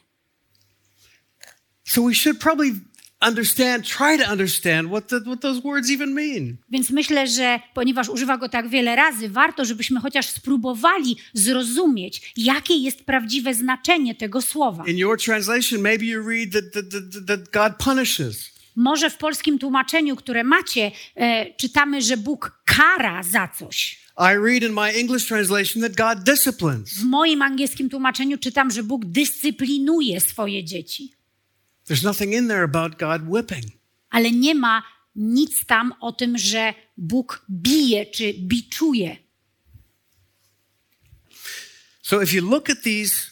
So 1.83 2.03
we 2.03 2.15
should 2.15 2.39
probably 2.39 2.71
understand, 3.27 3.83
try 3.83 4.17
to 4.17 4.31
understand 4.31 4.89
what, 4.89 5.07
the, 5.07 5.19
what 5.19 5.41
those 5.41 5.61
words 5.61 5.89
even 5.89 6.13
mean. 6.13 6.57
Więc 6.69 6.89
myślę, 6.89 7.27
że 7.27 7.59
ponieważ 7.73 8.09
używa 8.09 8.37
go 8.37 8.49
tak 8.49 8.69
wiele 8.69 8.95
razy, 8.95 9.29
warto, 9.29 9.65
żebyśmy 9.65 9.99
chociaż 9.99 10.29
spróbowali 10.29 11.17
zrozumieć, 11.33 12.33
jakie 12.37 12.73
jest 12.73 13.03
prawdziwe 13.03 13.53
znaczenie 13.53 14.15
tego 14.15 14.41
słowa. 14.41 14.83
In 14.87 14.97
your 14.97 15.21
translation, 15.21 15.81
maybe 15.81 16.05
you 16.05 16.29
read 16.29 16.51
that, 16.51 16.73
that, 16.73 16.89
that, 16.91 17.25
that 17.27 17.49
God 17.49 17.83
punishes. 17.83 18.53
Może 18.75 19.09
w 19.09 19.17
polskim 19.17 19.59
tłumaczeniu, 19.59 20.15
które 20.15 20.43
macie, 20.43 20.91
e, 21.15 21.53
czytamy, 21.53 22.01
że 22.01 22.17
Bóg 22.17 22.61
kara 22.65 23.23
za 23.23 23.47
coś. 23.47 24.03
I 24.17 24.37
read 24.37 24.63
in 24.63 24.73
my 24.73 24.91
English 24.91 25.25
translation 25.27 25.81
that 25.81 25.95
God 25.95 26.23
disciplines. 26.23 26.93
W 26.93 27.03
moim 27.03 27.41
angielskim 27.41 27.89
tłumaczeniu 27.89 28.37
czytam, 28.37 28.71
że 28.71 28.83
Bóg 28.83 29.05
dyscyplinuje 29.05 30.21
swoje 30.21 30.63
dzieci. 30.63 31.11
There's 31.85 32.03
nothing 32.03 32.33
in 32.33 32.47
there 32.47 32.63
about 32.63 32.97
God 32.99 33.21
whipping. 33.27 33.65
ale 34.09 34.31
nie 34.31 34.55
ma 34.55 34.83
nic 35.15 35.65
tam 35.65 35.93
o 35.99 36.11
tym, 36.11 36.37
że 36.37 36.73
Bóg 36.97 37.45
bije 37.49 38.05
czy 38.05 38.33
biczuje. 38.33 39.17
So 42.01 42.21
if 42.21 42.33
you 42.33 42.49
look 42.49 42.69
at 42.69 42.81
these, 42.83 43.31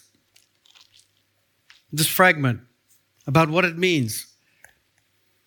this 1.97 2.07
fragment 2.07 2.61
about 3.27 3.49
what 3.49 3.65
it 3.65 3.77
means, 3.77 4.31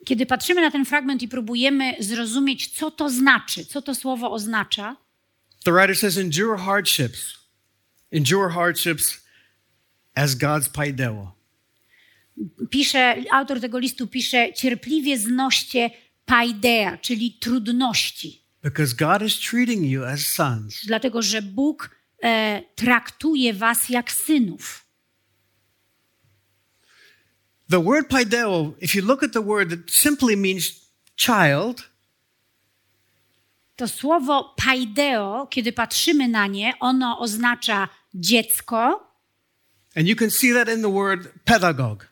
Kiedy 0.04 0.26
patrzymy 0.26 0.60
na 0.60 0.70
ten 0.70 0.84
fragment 0.84 1.22
i 1.22 1.28
próbujemy 1.28 1.94
zrozumieć, 2.00 2.68
co 2.68 2.90
to 2.90 3.10
znaczy, 3.10 3.64
co 3.64 3.82
to 3.82 3.94
słowo 3.94 4.32
oznacza, 4.32 4.96
the 5.64 5.72
writer 5.72 5.96
says, 5.96 6.18
endure 6.18 6.58
hardships. 6.58 7.34
Endure 8.12 8.50
hardships 8.50 9.20
as 10.14 10.34
God's 10.34 10.68
paideo. 10.68 11.32
Pisze, 12.70 13.16
autor 13.32 13.60
tego 13.60 13.78
listu 13.78 14.06
pisze, 14.06 14.52
cierpliwie 14.52 15.18
znoście 15.18 15.90
paidea, 16.24 16.98
czyli 16.98 17.32
trudności, 17.40 18.44
Because 18.62 18.94
God 18.96 19.22
is 19.22 19.40
treating 19.40 19.84
you 19.90 20.04
as 20.04 20.20
sons. 20.26 20.80
dlatego 20.86 21.22
że 21.22 21.42
Bóg 21.42 21.90
e, 22.22 22.62
traktuje 22.74 23.54
was 23.54 23.88
jak 23.88 24.12
synów. 24.12 24.84
The 27.70 27.82
word 27.82 28.08
paideo, 28.08 28.74
if 28.80 28.98
you 28.98 29.04
look 29.06 29.22
at 29.22 29.32
the 29.32 29.42
word, 29.42 29.72
it 29.72 29.90
simply 29.90 30.36
means 30.36 30.90
child, 31.16 31.90
To 33.76 33.88
słowo 33.88 34.54
paideo, 34.56 35.46
kiedy 35.50 35.72
patrzymy 35.72 36.28
na 36.28 36.46
nie, 36.46 36.72
ono 36.80 37.18
oznacza 37.18 37.88
dziecko, 38.14 39.08
and 39.96 40.06
you 40.08 40.16
can 40.16 40.30
see 40.30 40.52
that 40.52 40.68
in 40.68 40.82
the 40.82 40.92
word 40.92 41.28
pedagog. 41.44 42.06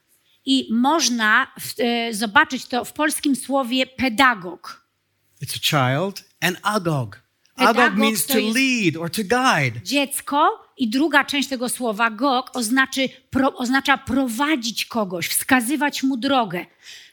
I 0.44 0.68
można 0.70 1.46
w, 1.60 1.74
e, 1.78 2.14
zobaczyć 2.14 2.66
to 2.66 2.84
w 2.84 2.92
polskim 2.92 3.36
słowie 3.36 3.86
pedagog. 3.86 4.86
It's 5.42 5.56
a 5.56 5.60
child 5.60 6.24
and 6.40 6.58
agog. 6.62 7.22
Agog 7.56 7.76
Pedagog 7.76 7.98
means 7.98 8.26
to 8.26 8.38
lead 8.38 8.96
or 8.96 9.10
to 9.10 9.22
guide. 9.22 9.80
Dziecko 9.84 10.68
i 10.76 10.88
druga 10.88 11.24
część 11.24 11.48
tego 11.48 11.68
słowa 11.68 12.10
gog 12.10 12.50
oznaczy, 12.56 13.08
pro, 13.30 13.56
oznacza 13.56 13.98
prowadzić 13.98 14.84
kogoś, 14.84 15.28
wskazywać 15.28 16.02
mu 16.02 16.16
drogę. 16.16 16.66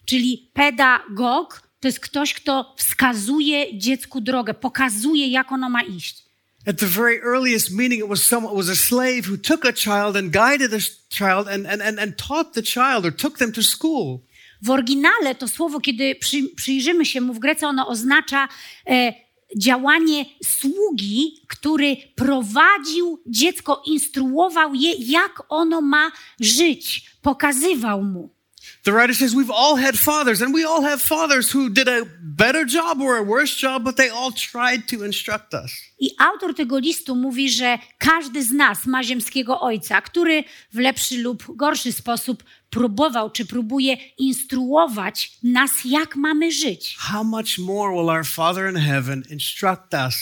Czyli 0.05 0.49
pedagog 0.53 1.69
to 1.79 1.87
jest 1.87 1.99
ktoś, 1.99 2.33
kto 2.33 2.73
wskazuje 2.77 3.77
dziecku 3.77 4.21
drogę, 4.21 4.53
pokazuje, 4.53 5.27
jak 5.27 5.51
ono 5.51 5.69
ma 5.69 5.81
iść. 5.81 6.28
At 6.67 6.77
the 6.77 6.85
very 6.85 7.21
earliest 7.21 7.71
meaning, 7.71 7.99
it 7.99 8.09
was 8.09 8.25
someone 8.25 8.55
was 8.55 8.69
a 8.69 8.75
slave 8.75 9.25
who 9.25 9.37
took 9.37 9.65
a 9.65 9.73
child 9.73 10.17
and 10.17 10.31
guided 10.31 10.71
child 11.09 11.47
and, 11.47 11.65
and, 11.65 11.81
and, 11.81 11.99
and 11.99 12.17
taught 12.17 12.53
the 12.53 12.61
child 12.61 13.05
or 13.05 13.11
took 13.11 13.37
them 13.37 13.51
to 13.53 13.63
school. 13.63 14.21
W 14.61 14.69
oryginale 14.69 15.35
to 15.35 15.47
słowo, 15.47 15.79
kiedy 15.79 16.15
przy, 16.15 16.43
przyjrzymy 16.55 17.05
się 17.05 17.21
mu 17.21 17.33
w 17.33 17.39
Grece, 17.39 17.67
ono 17.67 17.87
oznacza 17.87 18.47
e, 18.87 19.13
działanie 19.57 20.25
sługi, 20.43 21.45
który 21.47 21.97
prowadził 22.15 23.19
dziecko, 23.27 23.83
instruował 23.85 24.73
je, 24.73 24.91
jak 24.91 25.43
ono 25.49 25.81
ma 25.81 26.11
żyć, 26.39 27.11
pokazywał 27.21 28.03
mu. 28.03 28.38
The 28.83 28.91
writer 28.93 29.13
says 29.13 29.35
we've 29.35 29.51
all 29.51 29.75
had 29.75 29.99
fathers, 29.99 30.41
and 30.41 30.53
we 30.53 30.63
all 30.63 30.81
have 30.81 31.01
fathers 31.01 31.51
who 31.51 31.69
did 31.69 31.87
a 31.87 32.05
better 32.21 32.65
job 32.65 33.01
or 33.01 33.17
a 33.17 33.23
worse 33.23 33.53
job, 33.55 33.83
but 33.83 33.97
they 33.97 34.09
all 34.09 34.31
tried 34.31 34.87
to 34.87 35.03
instruct 35.03 35.53
us. 35.53 35.71
I 35.99 36.09
autor 36.17 36.53
tego 36.55 36.79
listu 36.79 37.15
mówi, 37.15 37.49
że 37.49 37.77
każdy 37.97 38.43
z 38.43 38.51
nas 38.51 38.85
ma 38.85 39.03
ziemskiego 39.03 39.61
ojca, 39.61 40.01
który 40.01 40.43
w 40.73 40.77
lepszy 40.77 41.17
lub 41.21 41.55
gorszy 41.55 41.91
sposób 41.91 42.43
próbował 42.69 43.31
czy 43.31 43.45
próbuje 43.45 43.97
instruować 44.17 45.31
nas, 45.43 45.71
jak 45.85 46.15
mamy 46.15 46.51
żyć. 46.51 46.95
How 46.99 47.23
much 47.23 47.57
more 47.57 47.91
will 47.93 48.09
our 48.09 48.25
Father 48.25 48.69
in 48.69 48.75
heaven 48.75 49.23
instruct 49.29 49.93
us 49.93 50.15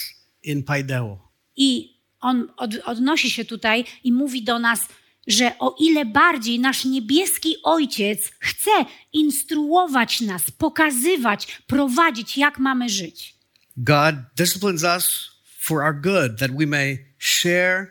in 0.43 0.63
Paideo? 0.63 1.17
I 1.55 1.97
on 2.19 2.47
od, 2.57 2.71
odnosi 2.85 3.29
się 3.29 3.45
tutaj 3.45 3.85
i 4.03 4.11
mówi 4.11 4.43
do 4.43 4.59
nas, 4.59 4.87
że 5.27 5.59
o 5.59 5.75
ile 5.79 6.05
bardziej 6.05 6.59
nasz 6.59 6.85
niebieski 6.85 7.55
Ojciec 7.63 8.31
chce 8.39 8.71
instruować 9.13 10.21
nas, 10.21 10.51
pokazywać, 10.51 11.61
prowadzić, 11.67 12.37
jak 12.37 12.59
mamy 12.59 12.89
żyć. 12.89 13.35
God 13.77 14.15
disciplines 14.37 14.83
us 14.83 15.31
for 15.59 15.81
our 15.81 16.01
good, 16.01 16.39
that 16.39 16.51
we 16.51 16.65
may 16.65 17.05
share 17.19 17.87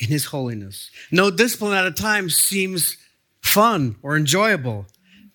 in 0.00 0.08
His 0.08 0.26
holiness. 0.26 0.90
No 1.12 1.30
discipline 1.30 1.74
at 1.74 2.00
a 2.00 2.16
time 2.16 2.30
seems 2.30 2.96
fun 3.40 3.94
or 4.02 4.16
enjoyable, 4.16 4.84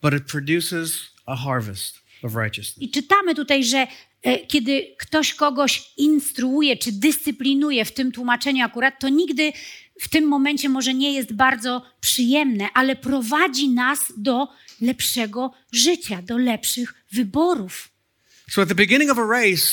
but 0.01 0.13
it 0.13 0.25
produces 0.27 1.11
a 1.25 1.35
harvest 1.35 1.99
of 2.23 2.35
righteousness. 2.35 2.81
I 2.81 2.91
czytamy 2.91 3.35
tutaj, 3.35 3.63
że 3.63 3.87
e, 4.21 4.39
kiedy 4.47 4.95
ktoś 4.99 5.33
kogoś 5.33 5.83
instruuje 5.97 6.77
czy 6.77 6.91
dyscyplinuje 6.91 7.85
w 7.85 7.91
tym 7.91 8.11
tłumaczeniu 8.11 8.65
akurat, 8.65 8.99
to 8.99 9.09
nigdy 9.09 9.51
w 10.01 10.09
tym 10.09 10.27
momencie 10.27 10.69
może 10.69 10.93
nie 10.93 11.13
jest 11.13 11.33
bardzo 11.33 11.81
przyjemne, 11.99 12.67
ale 12.73 12.95
prowadzi 12.95 13.69
nas 13.69 13.99
do 14.17 14.47
lepszego 14.81 15.51
życia, 15.71 16.21
do 16.21 16.37
lepszych 16.37 16.93
wyborów. 17.11 17.89
So 18.49 18.61
at 18.61 18.67
the 18.67 18.75
beginning 18.75 19.11
of 19.11 19.17
a 19.17 19.27
race, 19.27 19.63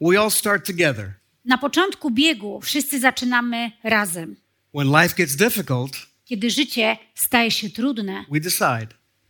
we 0.00 0.20
all 0.20 0.30
start 0.30 0.66
together. 0.66 1.12
Na 1.44 1.58
początku 1.58 2.10
biegu 2.10 2.60
wszyscy 2.60 3.00
zaczynamy 3.00 3.70
razem. 3.84 4.36
When 4.74 4.88
life 5.02 5.14
gets 5.16 5.36
difficult, 5.36 5.92
Kiedy 6.24 6.50
życie 6.50 6.96
staje 7.14 7.50
się 7.50 7.70
trudne, 7.70 8.24
we 8.32 8.40
decide 8.40 8.86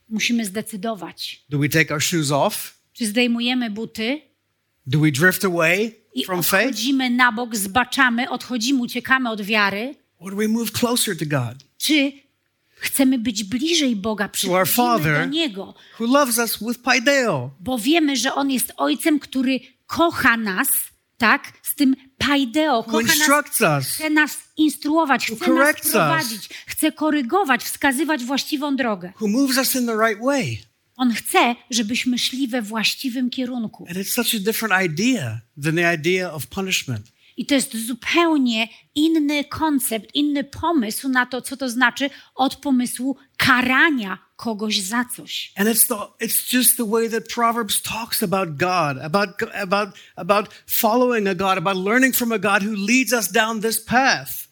musimy 0.09 0.45
zdecydować, 0.45 1.45
do 1.49 1.59
we 1.59 1.69
take 1.69 1.95
our 1.95 2.03
shoes 2.03 2.31
off? 2.31 2.81
czy 2.93 3.07
zdejmujemy 3.07 3.71
buty 3.71 4.21
Do 4.87 4.99
we 5.01 5.11
drift 5.11 5.45
away 5.45 5.93
i 6.15 6.25
from 6.25 6.43
faith? 6.43 6.67
odchodzimy 6.69 7.11
na 7.11 7.33
bok, 7.33 7.57
zbaczamy, 7.57 8.31
odchodzimy, 8.31 8.81
uciekamy 8.83 9.31
od 9.31 9.43
wiary, 9.43 9.95
Or 10.21 10.31
do 10.31 10.37
we 10.37 10.49
move 10.49 10.73
closer 10.73 11.17
to 11.17 11.25
God, 11.27 11.65
czy 11.79 12.13
chcemy 12.77 13.19
być 13.19 13.45
bliżej 13.45 13.97
Boga, 13.97 14.25
our 14.25 14.31
przychodzimy 14.31 14.77
Father. 14.77 15.19
do 15.19 15.27
Niego, 15.27 15.75
who 16.01 16.07
loves 16.07 16.39
us 16.39 16.59
with 16.59 16.83
paideo? 16.83 17.51
bo 17.61 17.79
wiemy, 17.79 18.17
że 18.17 18.35
On 18.35 18.51
jest 18.51 18.73
Ojcem, 18.77 19.19
który 19.19 19.61
kocha 19.87 20.37
nas, 20.37 20.69
tak? 21.19 21.53
Z 21.63 21.75
tym 21.75 21.97
paideo, 22.19 22.83
kocha 22.85 23.15
nas, 23.29 23.89
chce 23.89 24.11
nas 24.11 24.39
instruować, 24.57 25.27
chce 25.27 25.53
nas 25.55 25.81
prowadzić, 25.81 26.49
chce 26.67 26.93
korygować, 26.93 27.65
wskazywać 27.65 28.25
właściwą 28.25 28.77
drogę. 28.77 29.13
Who 29.21 29.29
moves 29.29 29.57
us 29.57 29.75
in 29.75 29.87
the 29.87 29.97
right 30.09 30.25
way? 30.25 30.59
On 30.97 31.13
chce, 31.13 31.57
żebyśmy 31.71 32.19
szli 32.19 32.49
we 32.49 32.63
właściwym 32.63 33.31
kierunku. 33.31 33.87
And 33.89 33.97
it's 33.99 34.25
such 34.25 34.35
a 34.35 34.45
different 34.45 34.85
idea 34.91 35.41
than 35.65 35.75
the 35.75 35.95
idea 35.95 36.33
of 36.33 36.47
punishment. 36.47 37.13
I 37.41 37.47
to 37.47 37.55
jest 37.55 37.87
zupełnie 37.87 38.69
inny 38.95 39.45
koncept, 39.45 40.15
inny 40.15 40.45
pomysł 40.45 41.09
na 41.09 41.27
to, 41.27 41.43
co 41.43 41.57
to 41.57 41.69
znaczy 41.69 42.11
od 42.35 42.57
pomysłu 42.57 43.17
karania 43.37 44.19
kogoś 44.37 44.81
za 44.81 45.05
coś. 45.17 45.53
And 45.57 45.69
it's 45.69 45.89
the 45.89 46.27
it's 46.27 46.53
just 46.53 46.77
the 46.77 46.87
way 46.87 47.11
that 47.11 47.29
Proverbs 47.35 47.83
talks 47.83 48.23
about 48.23 48.49
God, 48.57 48.99
about 49.03 49.31
about 49.63 49.89
about 50.17 50.49
following 50.67 51.29
a 51.29 51.35
God, 51.35 51.59
about 51.59 51.77
learning 51.77 52.17
from 52.17 52.33
a 52.33 52.39
God 52.39 52.63
who 52.63 52.87
leads 52.87 53.13
us 53.13 53.33
down 53.33 53.61
this 53.61 53.85
path. 53.85 54.50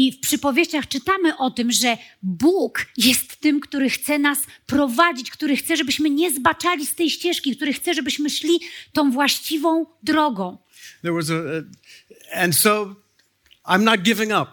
I 0.00 0.12
w 0.12 0.20
przypowieściach 0.20 0.88
czytamy 0.88 1.36
o 1.36 1.50
tym, 1.50 1.72
że 1.72 1.96
Bóg 2.22 2.86
jest 2.96 3.40
tym, 3.40 3.60
który 3.60 3.90
chce 3.90 4.18
nas 4.18 4.38
prowadzić, 4.66 5.30
który 5.30 5.56
chce, 5.56 5.76
żebyśmy 5.76 6.10
nie 6.10 6.30
zbaczali 6.30 6.86
z 6.86 6.94
tej 6.94 7.10
ścieżki, 7.10 7.56
który 7.56 7.72
chce, 7.72 7.94
żebyśmy 7.94 8.30
szli 8.30 8.60
tą 8.92 9.10
właściwą 9.10 9.86
drogą. 10.02 10.58
There 11.02 11.14
was 11.14 11.30
a, 11.30 11.34
and 12.42 12.56
so 12.56 12.96
I'm 13.66 13.82
not 13.82 14.02
giving 14.02 14.32
up 14.32 14.50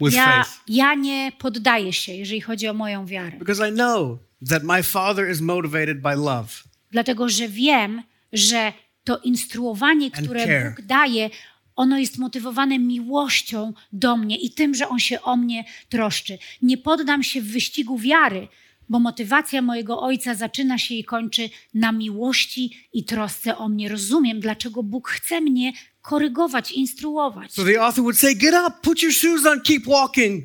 with 0.00 0.14
Ja, 0.14 0.24
faith 0.24 0.50
ja 0.68 0.94
nie 0.94 1.32
poddaję 1.38 1.92
się, 1.92 2.12
jeżeli 2.12 2.40
chodzi 2.40 2.68
o 2.68 2.74
moją 2.74 3.06
wiarę, 3.06 3.38
because 3.38 3.68
I 3.68 3.72
know 3.72 4.18
that 4.48 4.62
my 4.62 4.82
Father 4.82 5.30
is 5.30 5.40
motivated 5.40 6.00
by 6.00 6.16
love. 6.16 6.48
dlatego 6.90 7.28
że 7.28 7.48
wiem, 7.48 8.02
że 8.32 8.72
to 9.04 9.18
instruowanie, 9.18 10.10
które. 10.10 10.74
Bóg 10.76 10.86
daje, 10.86 11.30
ono 11.76 11.98
jest 11.98 12.18
motywowane 12.18 12.78
miłością 12.78 13.72
do 13.92 14.16
mnie 14.16 14.36
i 14.36 14.50
tym, 14.50 14.74
że 14.74 14.88
On 14.88 14.98
się 14.98 15.22
o 15.22 15.36
mnie 15.36 15.64
troszczy. 15.88 16.38
Nie 16.62 16.78
poddam 16.78 17.22
się 17.22 17.40
w 17.40 17.52
wyścigu 17.52 17.98
wiary, 17.98 18.48
bo 18.88 18.98
motywacja 18.98 19.62
mojego 19.62 20.00
Ojca 20.00 20.34
zaczyna 20.34 20.78
się 20.78 20.94
i 20.94 21.04
kończy 21.04 21.50
na 21.74 21.92
miłości 21.92 22.88
i 22.92 23.04
trosce 23.04 23.56
o 23.56 23.68
mnie. 23.68 23.88
Rozumiem, 23.88 24.40
dlaczego 24.40 24.82
Bóg 24.82 25.08
chce 25.08 25.40
mnie 25.40 25.72
korygować, 26.02 26.72
instruować. 26.72 27.52
So 27.52 27.64
the 27.64 27.80
author 27.80 28.02
would 28.02 28.18
say, 28.18 28.34
"Get 28.34 28.54
up, 28.68 28.76
put 28.82 29.02
your 29.02 29.12
shoes 29.12 29.46
on, 29.46 29.60
keep 29.60 29.86
walking. 29.86 30.44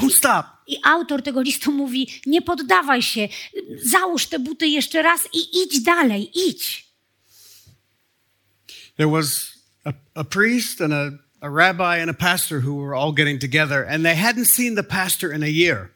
Don't 0.00 0.14
stop." 0.14 0.46
I 0.66 0.76
autor 0.84 1.22
tego 1.22 1.40
listu 1.42 1.72
mówi: 1.72 2.08
Nie 2.26 2.42
poddawaj 2.42 3.02
się, 3.02 3.28
załóż 3.84 4.26
te 4.26 4.38
buty 4.38 4.68
jeszcze 4.68 5.02
raz 5.02 5.28
i 5.32 5.62
idź 5.62 5.80
dalej, 5.80 6.30
idź. 6.48 6.88
There 8.96 9.10
was 9.10 9.57
a, 9.88 9.92
a 10.20 10.24
priest 10.24 10.80
and 10.80 10.92
a, 10.92 11.18
a 11.40 11.50
rabbi 11.50 11.96
and 11.96 12.10
a 12.10 12.14
pastor 12.14 12.60
who 12.60 12.74
were 12.76 12.94
all 12.94 13.12
getting 13.12 13.38
together, 13.38 13.82
and 13.82 14.04
they 14.04 14.14
hadn't 14.14 14.46
seen 14.46 14.74
the 14.74 14.82
pastor 14.82 15.32
in 15.32 15.42
a 15.42 15.50
year. 15.50 15.90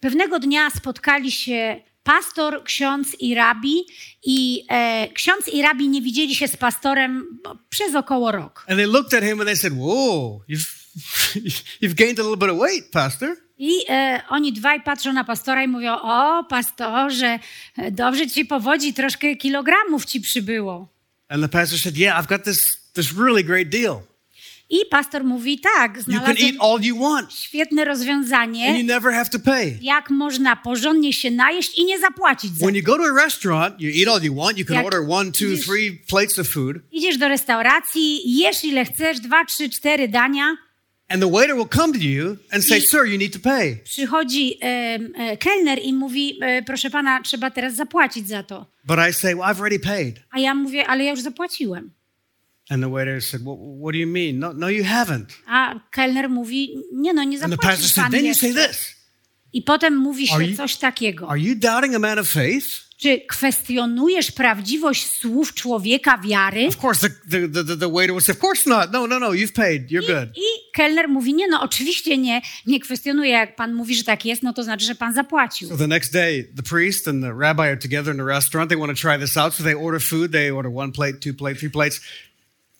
Pewnego 0.00 0.38
dnia 0.38 0.70
spotkali 0.70 1.32
się 1.32 1.80
pastor, 2.02 2.64
ksiądz 2.64 3.16
i 3.20 3.34
rabi, 3.34 3.86
i 4.22 4.64
e, 4.68 5.08
ksiądz 5.14 5.48
i 5.48 5.62
rabi 5.62 5.88
nie 5.88 6.02
widzieli 6.02 6.34
się 6.34 6.48
z 6.48 6.56
pastorem 6.56 7.38
przez 7.68 7.94
około 7.94 8.32
rok. 8.32 8.64
And 8.68 8.78
they 8.78 8.86
looked 8.86 9.14
at 9.14 9.24
him 9.24 9.40
and 9.40 9.48
they 9.48 9.56
said, 9.56 9.72
Whoa, 9.72 10.40
you've, 10.48 10.68
you've 11.80 11.94
gained 11.94 12.18
a 12.18 12.22
little 12.22 12.36
bit 12.36 12.50
of 12.50 12.58
weight, 12.58 12.90
pastor. 12.90 13.36
I 13.58 13.70
e, 13.88 14.22
oni 14.28 14.52
dwaj 14.52 14.82
patrzą 14.82 15.12
na 15.12 15.24
pastora 15.24 15.62
i 15.62 15.68
mówią: 15.68 15.92
O, 16.02 16.44
pastorze, 16.44 17.38
e, 17.76 17.90
dobrze 17.90 18.30
ci 18.30 18.44
powodzi, 18.44 18.94
troszkę 18.94 19.36
kilogramów 19.36 20.04
ci 20.04 20.20
przybyło. 20.20 20.88
And 21.28 21.42
the 21.42 21.48
pastor 21.48 21.78
said, 21.78 21.96
Yeah, 21.96 22.18
I've 22.18 22.28
got 22.28 22.44
this, 22.44 22.81
this 22.92 23.12
really 23.18 23.44
great 23.44 23.68
deal. 23.68 23.96
I 24.70 24.86
pastor 24.90 25.24
mówi: 25.24 25.58
Tak, 25.58 25.96
You 25.96 26.02
can 26.04 26.12
eat 26.14 26.22
znalazłem 26.22 26.60
all 26.60 26.80
you 26.82 26.98
want, 26.98 27.32
świetne 27.34 27.82
and 27.82 27.88
you 27.88 27.92
rozwiązanie, 27.94 28.84
never 28.84 29.12
have 29.12 29.30
to 29.30 29.38
pay. 29.38 29.78
jak 29.82 30.10
można 30.10 30.56
porządnie 30.56 31.12
się 31.12 31.30
najeść 31.30 31.78
i 31.78 31.84
nie 31.84 31.98
zapłacić 31.98 32.50
za 32.56 32.64
When 32.66 32.74
you 32.76 32.82
go 32.82 32.96
to 32.96 33.04
a 33.04 33.24
restaurant, 33.24 33.80
you 33.80 33.90
eat 34.00 34.16
all 34.16 34.24
you 34.24 34.34
want. 34.34 34.58
You 34.58 34.64
can 34.64 34.76
Jak 34.76 34.86
order 34.86 35.00
one, 35.08 35.32
two, 35.32 35.44
idziesz- 35.44 35.64
three 35.66 35.92
plates 36.08 36.38
of 36.38 36.48
food, 36.48 36.76
Idziesz 36.92 37.18
do 37.18 37.28
restauracji, 37.28 38.38
jesz 38.38 38.64
ile 38.64 38.84
chcesz, 38.84 39.20
dwa, 39.20 39.44
trzy, 39.44 39.70
cztery 39.70 40.08
dania. 40.08 40.56
and 41.08 41.22
the 41.22 41.30
waiter 41.30 41.54
will 41.56 41.68
come 41.68 41.92
to 41.92 41.98
you 42.04 42.36
and 42.50 42.64
say, 42.64 42.80
Sir, 42.80 43.04
you 43.06 43.18
need 43.18 43.32
to 43.32 43.38
pay. 43.38 43.76
Przychodzi 43.84 44.58
e, 44.62 45.36
kelner 45.36 45.78
i 45.82 45.92
mówi, 45.92 46.38
e, 46.42 46.62
proszę 46.62 46.90
pana, 46.90 47.20
trzeba 47.22 47.50
teraz 47.50 47.74
zapłacić 47.74 48.28
za 48.28 48.42
to. 48.42 48.66
But 48.84 48.96
I 49.10 49.12
say, 49.12 49.34
Well, 49.34 49.44
I've 49.44 49.58
already 49.60 49.78
paid. 49.78 50.16
A 50.30 50.38
ja 50.38 50.54
mówię, 50.54 50.86
ale 50.86 51.04
ja 51.04 51.10
już 51.10 51.20
zapłaciłem. 51.20 51.90
And 52.72 52.82
the 52.82 52.88
waiter 52.88 53.20
said, 53.20 53.44
well, 53.44 53.56
What 53.56 53.92
do 53.92 53.98
you 53.98 54.06
mean? 54.06 54.38
No, 54.38 54.52
no, 54.52 54.68
you 54.68 54.84
haven't. 54.84 55.26
A 55.46 55.80
kelner 55.90 56.30
mówi, 56.30 56.68
nie 56.92 57.12
no, 57.12 57.24
nie 57.24 57.38
said, 57.38 57.60
pan 57.60 58.10
Then 58.10 58.24
you 58.24 58.34
say 58.34 58.52
this 58.52 58.94
I 59.52 59.62
potem 59.62 59.96
mówi 59.96 60.30
Are 60.30 60.44
się 60.44 60.50
you- 60.50 60.56
coś 60.56 60.76
takiego. 60.76 61.28
Are 61.28 61.40
you 61.40 61.54
doubting 61.54 61.94
a 61.94 61.98
man 61.98 62.18
of 62.18 62.28
faith? 62.28 62.66
Czy 62.96 63.20
kwestionujesz 63.28 64.30
prawdziwość 64.30 65.06
słów 65.06 65.54
człowieka 65.54 66.18
wiary? 66.18 66.66
Of 66.66 66.84
course, 66.84 67.08
the, 67.08 67.14
the, 67.30 67.48
the, 67.48 67.64
the, 67.64 67.76
the 67.76 67.92
waiter 67.92 68.10
would 68.10 68.24
say, 68.24 68.34
Of 68.34 68.40
course 68.42 68.70
not. 68.70 68.92
No, 68.92 69.06
no, 69.06 69.18
no, 69.18 69.30
you've 69.32 69.52
paid. 69.52 69.90
You're 69.90 70.06
good. 70.06 70.36
I 70.36 70.72
kelner 70.74 71.08
mówi, 71.08 71.34
nie 71.34 71.48
no, 71.48 71.62
oczywiście 71.62 72.18
nie, 72.18 72.42
nie 72.66 72.80
kwestionuję, 72.80 73.30
jak 73.30 73.56
pan 73.56 73.74
mówi, 73.74 73.94
że 73.94 74.04
tak 74.04 74.24
jest, 74.24 74.42
no 74.42 74.52
to 74.52 74.64
znaczy, 74.64 74.86
że 74.86 74.94
pan 74.94 75.14
zapłacił. 75.14 75.68
So 75.68 75.76
the 75.76 75.86
next 75.86 76.12
day, 76.12 76.52
the 76.56 76.62
priest 76.62 77.08
and 77.08 77.22
the 77.22 77.32
rabbi 77.38 77.62
are 77.62 77.76
together 77.76 78.14
in 78.14 78.18
the 78.18 78.26
restaurant. 78.26 78.70
They 78.70 78.78
want 78.78 78.98
to 78.98 79.08
try 79.08 79.18
this 79.18 79.36
out. 79.36 79.54
So 79.54 79.62
they 79.64 79.74
order 79.74 80.00
food. 80.00 80.32
They 80.32 80.52
order 80.52 80.72
one 80.74 80.92
plate, 80.92 81.20
two 81.20 81.34
plate, 81.34 81.58
three 81.58 81.70
plates. 81.70 82.00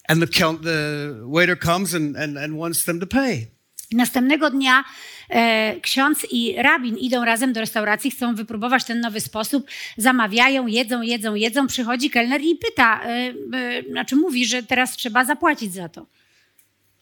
And 0.09 0.21
the, 0.21 0.39
count, 0.39 0.63
the 0.63 1.13
waiter 1.23 1.59
comes 1.59 1.95
and, 1.95 2.17
and, 2.17 2.39
and 2.39 2.59
wants 2.59 2.85
them 2.85 3.01
to 3.01 3.07
pay. 3.07 3.47
Następnego 3.93 4.51
dnia 4.51 4.85
e, 5.31 5.81
ksiądz 5.81 6.27
i 6.31 6.55
rabin 6.59 6.97
idą 6.99 7.25
razem 7.25 7.53
do 7.53 7.61
restauracji, 7.61 8.11
chcą 8.11 8.35
wypróbować 8.35 8.85
ten 8.85 9.01
nowy 9.01 9.21
sposób, 9.21 9.67
zamawiają, 9.97 10.67
jedzą, 10.67 11.03
jedzą, 11.03 11.35
jedzą. 11.35 11.67
Przychodzi 11.67 12.11
kelner 12.11 12.41
i 12.41 12.57
pyta, 12.57 13.01
e, 13.05 13.09
e, 13.09 13.83
znaczy 13.91 14.17
mówi, 14.17 14.47
że 14.47 14.63
teraz 14.63 14.97
trzeba 14.97 15.25
zapłacić 15.25 15.75
za 15.75 15.89
to. 15.89 16.07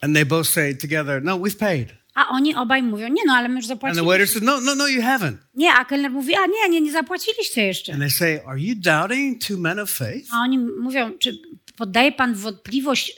And 0.00 0.14
they 0.14 0.24
both 0.26 0.48
say 0.48 0.74
together, 0.74 1.22
No, 1.22 1.38
we've 1.38 1.56
paid. 1.58 1.88
A 2.14 2.28
oni 2.28 2.54
obaj 2.54 2.82
mówią, 2.82 3.08
nie 3.08 3.22
no, 3.26 3.32
ale 3.34 3.48
my 3.48 3.54
już 3.60 3.70
And 3.70 3.80
the 3.80 3.86
waiter 3.86 4.26
zapłaciliśmy. 4.26 4.26
said, 4.26 4.44
No, 4.44 4.60
no, 4.60 4.74
no, 4.74 4.88
you 4.88 5.02
haven't. 5.02 5.36
Nie, 5.54 5.72
a 5.72 5.84
kelner 5.84 6.10
mówi, 6.10 6.34
a 6.34 6.46
nie, 6.46 6.68
nie, 6.70 6.80
nie 6.80 6.92
zapłaciliście 6.92 7.66
jeszcze. 7.66 7.92
And 7.92 8.00
they 8.00 8.10
say, 8.10 8.40
Are 8.46 8.60
you 8.60 8.74
doubting 8.76 9.44
two 9.46 9.56
men 9.58 9.78
of 9.78 9.90
faith? 9.90 10.28
A 10.32 10.40
oni 10.42 10.58
mówią, 10.58 11.18
czy 11.18 11.38
poddaje 11.80 12.12
pan 12.12 12.34
wątpliwość 12.34 13.12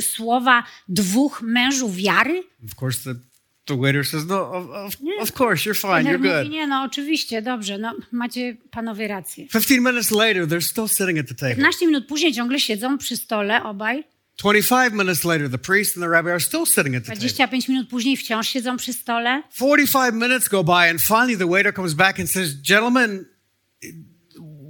słowa 0.00 0.64
dwóch 0.88 1.42
mężów 1.42 1.96
wiary? 1.96 2.42
Of 2.64 2.82
course, 2.82 3.00
the, 3.04 3.20
the 3.66 3.76
waiter 3.76 4.06
says, 4.06 4.26
No, 4.26 4.52
of, 4.52 4.70
of, 4.70 4.96
of 5.20 5.40
course, 5.40 5.70
you're 5.70 5.80
fine. 5.80 6.10
You're 6.10 6.18
good. 6.18 6.44
mówi, 6.44 6.48
nie 6.48 6.66
no, 6.66 6.82
oczywiście, 6.82 7.42
dobrze, 7.42 7.78
no 7.78 7.94
macie 8.12 8.56
panowie 8.70 9.08
rację. 9.08 9.46
15 9.46 9.80
minutes 9.80 10.10
later, 10.10 10.46
they're 10.46 10.68
still 10.70 10.88
sitting 10.88 11.18
at 11.18 11.28
the 11.28 11.34
table. 11.34 11.56
15 11.56 11.86
minut 11.86 12.06
później 12.06 12.32
ciągle 12.32 12.60
siedzą 12.60 12.98
przy 12.98 13.16
stole 13.16 13.62
obaj. 13.62 14.04
25 14.38 14.92
minutes 14.94 15.24
later, 15.24 15.50
the 15.50 15.58
priest 15.58 15.96
and 15.96 16.04
the 16.04 16.10
rabbi 16.10 16.30
are 16.30 16.40
still 16.40 16.66
sitting 16.66 16.96
at 16.96 17.02
the 17.02 17.08
table. 17.08 17.20
25 17.20 17.68
minut 17.68 17.88
później 17.88 18.16
wciąż 18.16 18.48
siedzą 18.48 18.76
przy 18.76 18.92
stole. 18.92 19.42
45 19.56 20.14
minutes 20.14 20.48
go 20.48 20.64
by, 20.64 20.90
and 20.90 21.00
finally 21.00 21.36
the 21.38 21.48
waiter 21.48 21.74
comes 21.74 21.94
back 21.94 22.20
and 22.20 22.30
says, 22.30 22.54
Gentlemen, 22.54 23.24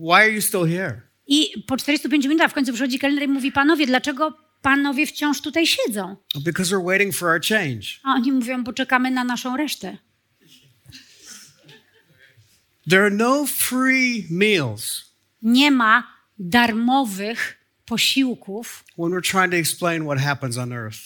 why 0.01 0.15
are 0.15 0.33
you 0.33 0.41
still 0.41 0.65
here? 0.65 1.08
I 1.29 1.63
po 1.67 1.77
45 1.77 2.25
minutach 2.27 2.51
w 2.51 2.55
końcu 2.55 2.73
przychodzi 2.73 2.99
kelner 2.99 3.23
i 3.25 3.29
mówi, 3.29 3.53
panowie, 3.53 3.87
dlaczego 3.87 4.39
panowie 4.63 5.07
wciąż 5.07 5.41
tutaj 5.41 5.67
siedzą? 5.67 6.17
Because 6.45 6.75
we're 6.77 6.85
waiting 6.87 7.15
for 7.15 7.29
our 7.29 7.41
change. 7.49 7.87
A 8.03 8.15
oni 8.15 8.33
mówią, 8.33 8.65
bo 8.65 8.73
czekamy 8.73 9.11
na 9.11 9.25
naszą 9.25 9.57
resztę. 9.57 9.99
There 12.91 13.03
are 13.03 13.11
no 13.11 13.47
free 13.47 14.27
meals 14.31 15.05
Nie 15.43 15.71
ma 15.71 16.07
darmowych 16.39 17.59
posiłków, 17.87 18.85
when 18.99 19.13
we're 19.13 19.31
trying 19.31 19.51
to 19.51 19.57
explain 19.57 20.05
what 20.05 20.19
happens 20.19 20.57
on 20.59 20.73
earth. 20.73 20.99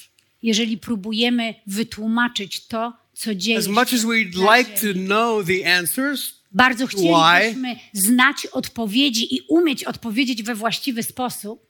jeżeli 0.42 0.78
próbujemy 0.78 1.54
wytłumaczyć 1.66 2.66
to, 2.66 2.92
co 3.14 3.35
dzieje 3.35 3.58
As 3.58 3.64
się. 3.64 3.70
much 3.70 3.92
as 3.94 4.04
we'd 4.04 4.35
like 4.56 4.70
to 4.80 4.98
know 5.06 5.46
the 5.46 5.76
answers, 5.78 6.41
Bardzo 6.54 6.86
chcielibyśmy 6.86 7.76
znać 7.92 8.46
odpowiedzi 8.46 9.34
i 9.34 9.40
umieć 9.48 9.84
odpowiedzieć 9.84 10.42
we 10.42 10.54
właściwy 10.54 11.02
sposób, 11.02 11.66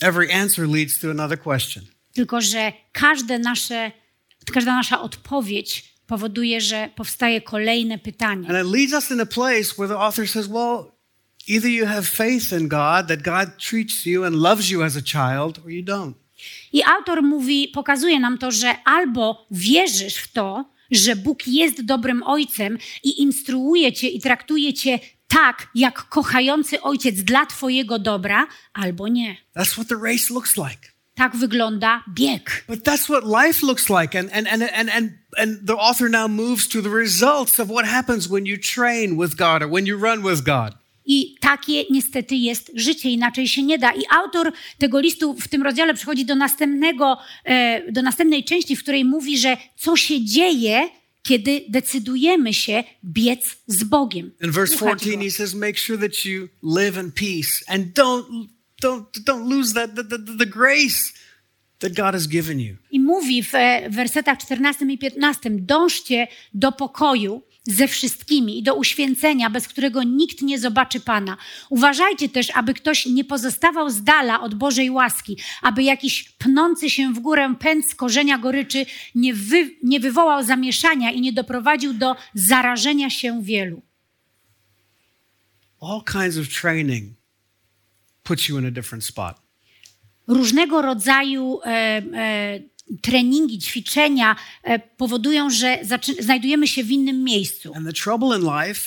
every 0.00 0.34
answer 0.34 0.68
leads 0.68 1.00
to 1.00 1.10
another 1.10 1.40
question. 1.40 1.84
tylko 2.12 2.40
że 2.40 2.72
każde 2.92 3.38
nasze, 3.38 3.92
każda 4.54 4.74
nasza 4.76 5.00
odpowiedź 5.00 5.94
powoduje, 6.06 6.60
że 6.60 6.90
powstaje 6.96 7.40
kolejne 7.40 7.98
pytanie. 7.98 8.48
And 8.48 8.66
it 8.66 8.72
leads 8.74 8.92
us 8.92 9.10
in 9.10 9.20
a 9.20 9.26
place 9.26 9.74
where 9.78 9.88
the 9.88 9.98
author 9.98 10.28
says, 10.28 10.46
well, 10.46 10.92
either 11.48 11.70
you 11.70 11.86
have 11.86 12.02
faith 12.02 12.52
in 12.52 12.68
God, 12.68 13.08
that 13.08 13.22
God 13.22 13.48
treats 13.58 14.06
you 14.06 14.24
and 14.24 14.34
loves 14.36 14.70
you 14.70 14.82
as 14.82 14.96
a 14.96 15.02
child, 15.02 15.58
or 15.64 15.70
you 15.70 15.84
don't. 15.84 16.14
I 16.72 16.82
autor 16.82 17.22
mówi, 17.22 17.68
pokazuje 17.68 18.20
nam 18.20 18.38
to, 18.38 18.50
że 18.50 18.74
albo 18.84 19.46
wierzysz 19.50 20.16
w 20.16 20.32
to, 20.32 20.64
że 20.90 21.16
Bóg 21.16 21.46
jest 21.46 21.84
dobrym 21.84 22.22
ojcem 22.22 22.78
i 23.04 23.22
instruuje 23.22 23.92
cię 23.92 24.08
i 24.08 24.20
traktuje 24.20 24.74
cię 24.74 24.98
tak, 25.28 25.68
jak 25.74 26.08
kochający 26.08 26.80
ojciec 26.82 27.22
dla 27.22 27.46
twojego 27.46 27.98
dobra, 27.98 28.46
albo 28.72 29.08
nie. 29.08 29.36
That's 29.56 29.72
what 29.72 29.88
the 29.88 29.96
race 30.02 30.34
looks 30.34 30.56
like. 30.56 30.92
Tak 31.14 31.36
wygląda 31.36 32.04
bieg. 32.14 32.64
But 32.68 32.84
that's 32.84 33.04
what 33.04 33.24
life 33.24 33.66
looks 33.66 33.88
like. 33.88 34.18
And, 34.18 34.30
and, 34.32 34.48
and, 34.48 34.62
and, 34.62 34.90
and, 34.90 35.10
and 35.36 35.66
the 35.66 35.76
author 35.76 36.10
now 36.10 36.28
moves 36.28 36.68
to 36.68 36.82
the 36.82 36.88
results 36.88 37.60
of 37.60 37.68
what 37.68 37.86
happens 37.86 38.28
when 38.28 38.46
you 38.46 38.56
train 38.58 39.18
with 39.18 39.36
God 39.36 39.62
or 39.62 39.68
when 39.68 39.86
you 39.86 39.98
run 39.98 40.22
with 40.22 40.44
God. 40.44 40.74
I 41.10 41.34
takie 41.40 41.84
niestety 41.90 42.36
jest 42.36 42.70
życie, 42.74 43.10
inaczej 43.10 43.48
się 43.48 43.62
nie 43.62 43.78
da. 43.78 43.92
I 43.92 44.02
autor 44.10 44.52
tego 44.78 45.00
listu 45.00 45.34
w 45.34 45.48
tym 45.48 45.62
rozdziale 45.62 45.94
przechodzi 45.94 46.24
do 46.24 46.34
następnego, 46.34 47.18
e, 47.44 47.92
do 47.92 48.02
następnej 48.02 48.44
części, 48.44 48.76
w 48.76 48.82
której 48.82 49.04
mówi, 49.04 49.38
że 49.38 49.56
co 49.76 49.96
się 49.96 50.24
dzieje, 50.24 50.88
kiedy 51.22 51.64
decydujemy 51.68 52.54
się 52.54 52.84
biec 53.04 53.56
z 53.66 53.84
Bogiem. 53.84 54.30
In 54.44 54.50
verse 54.50 54.76
Słuchać 54.76 55.00
14, 55.00 55.16
Go. 55.16 55.24
he 55.24 55.30
says, 55.30 55.54
make 55.54 55.78
sure 55.78 55.98
that 55.98 56.24
you 56.24 56.48
live 56.62 56.96
in 56.96 57.12
peace 57.12 57.64
and 57.66 57.84
don't, 57.94 58.24
don't, 58.82 59.04
don't 59.26 59.48
lose 59.48 59.74
that, 59.74 59.94
the, 59.94 60.04
the, 60.04 60.18
the 60.38 60.46
grace 60.46 61.12
that 61.78 61.94
God 61.94 62.14
has 62.14 62.26
given 62.26 62.60
you. 62.60 62.76
I 62.90 63.00
mówi 63.00 63.42
w 63.42 63.54
e, 63.54 63.90
wersetach 63.90 64.38
14 64.38 64.84
i 64.84 64.98
15: 64.98 65.50
Dążcie 65.50 66.28
do 66.54 66.72
pokoju 66.72 67.42
ze 67.68 67.88
wszystkimi 67.88 68.58
i 68.58 68.62
do 68.62 68.74
uświęcenia, 68.74 69.50
bez 69.50 69.68
którego 69.68 70.02
nikt 70.02 70.42
nie 70.42 70.58
zobaczy 70.58 71.00
Pana. 71.00 71.36
Uważajcie 71.70 72.28
też, 72.28 72.50
aby 72.54 72.74
ktoś 72.74 73.06
nie 73.06 73.24
pozostawał 73.24 73.90
z 73.90 74.02
dala 74.02 74.40
od 74.40 74.54
Bożej 74.54 74.90
łaski, 74.90 75.36
aby 75.62 75.82
jakiś 75.82 76.28
pnący 76.28 76.90
się 76.90 77.12
w 77.12 77.18
górę 77.18 77.54
pęd 77.58 77.90
z 77.90 77.94
korzenia 77.94 78.38
goryczy 78.38 78.86
nie, 79.14 79.34
wy, 79.34 79.70
nie 79.82 80.00
wywołał 80.00 80.44
zamieszania 80.44 81.10
i 81.10 81.20
nie 81.20 81.32
doprowadził 81.32 81.94
do 81.94 82.16
zarażenia 82.34 83.10
się 83.10 83.42
wielu. 83.42 83.82
All 85.80 86.02
kinds 86.12 86.38
of 86.38 86.60
training 86.60 87.12
puts 88.22 88.48
you 88.48 88.58
in 88.58 88.66
a 88.66 88.70
different 88.70 89.04
spot. 89.04 89.48
różnego 90.28 90.82
rodzaju 90.82 91.60
e, 91.64 91.68
e, 91.68 92.60
treningi, 93.02 93.58
ćwiczenia 93.58 94.36
e, 94.62 94.78
powodują, 94.78 95.50
że 95.50 95.78
znajdujemy 96.20 96.68
się 96.68 96.84
w 96.84 96.90
innym 96.90 97.24
miejscu. 97.24 97.74
And 97.74 97.86
the 97.86 97.92
trouble 97.92 98.38
in 98.38 98.44
life 98.44 98.80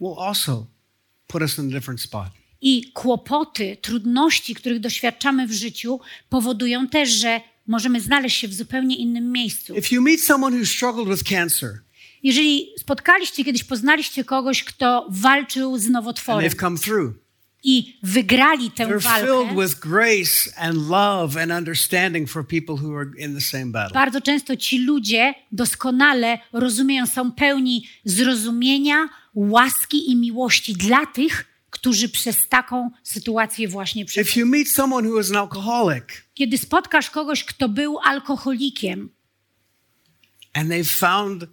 will 0.00 0.14
also 0.18 0.66
put 1.26 1.42
us 1.42 1.58
in 1.58 1.68
a 1.68 1.70
different 1.70 2.00
spot. 2.00 2.28
I 2.60 2.92
kłopoty, 2.92 3.76
trudności, 3.80 4.54
których 4.54 4.80
doświadczamy 4.80 5.46
w 5.46 5.52
życiu, 5.52 6.00
powodują 6.28 6.88
też, 6.88 7.08
że 7.08 7.40
możemy 7.66 8.00
znaleźć 8.00 8.36
się 8.36 8.48
w 8.48 8.54
zupełnie 8.54 8.96
innym 8.96 9.32
miejscu. 9.32 9.74
If 9.74 9.94
you 9.94 10.02
meet 10.02 10.20
someone 10.20 10.56
who 10.56 10.66
struggled 10.66 11.18
with 11.18 11.30
cancer 11.30 11.70
Jeżeli 12.22 12.68
spotkaliście 12.78 13.44
kiedyś, 13.44 13.64
poznaliście 13.64 14.24
kogoś, 14.24 14.64
kto 14.64 15.06
walczył 15.10 15.78
z 15.78 15.84
and 15.84 15.92
nowotworem 15.92 16.50
they've 16.50 16.60
come 16.60 16.78
through, 16.78 17.23
i 17.64 17.98
wygrali 18.02 18.70
tę 18.70 18.86
they're 18.86 19.02
walkę, 19.02 19.26
filled 19.26 19.66
with 19.66 19.80
grace 19.80 20.56
and 20.56 20.88
love 20.88 21.42
and 21.42 21.52
understanding 21.52 22.30
for 22.30 22.46
people 22.46 22.74
who 22.74 22.96
are 22.98 23.10
in 23.18 23.34
the 23.34 23.40
same 23.40 23.66
battle. 23.66 23.94
bardzo 23.94 24.20
często 24.20 24.56
ci 24.56 24.78
ludzie 24.78 25.34
doskonale 25.52 26.38
rozumieją, 26.52 27.06
są 27.06 27.32
pełni 27.32 27.88
zrozumienia, 28.04 29.08
łaski 29.34 30.10
i 30.10 30.16
miłości 30.16 30.72
dla 30.72 31.06
tych, 31.06 31.44
którzy 31.70 32.08
przez 32.08 32.48
taką 32.48 32.90
sytuację 33.02 33.68
właśnie 33.68 34.04
przechodzą. 34.04 34.50
Kiedy 36.34 36.58
spotkasz 36.58 37.10
kogoś, 37.10 37.44
kto 37.44 37.68
był 37.68 37.98
alkoholikiem 38.04 39.10
and 40.54 40.70
they've 40.70 40.90
found 40.90 41.46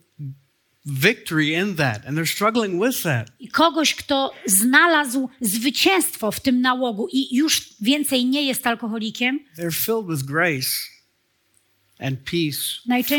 victory 0.85 1.53
in 1.53 1.75
that 1.75 2.05
and 2.07 2.17
they're 2.17 2.25
struggling 2.35 2.83
with 2.85 3.03
that, 3.03 3.31
i 3.39 3.47
kogoś, 3.47 3.95
kto 3.95 4.31
znalazł 4.45 5.29
zwycięstwo 5.41 6.31
w 6.31 6.39
tym 6.39 6.61
nałogu 6.61 7.07
i 7.11 7.35
już 7.35 7.73
więcej 7.81 8.25
nie 8.25 8.43
jest 8.43 8.67
alkoholikiem, 8.67 9.39
they're 9.57 9.85
filled 9.85 10.07
with 10.07 10.23
grace 10.25 10.67
and 11.99 12.19
peace 12.19 12.59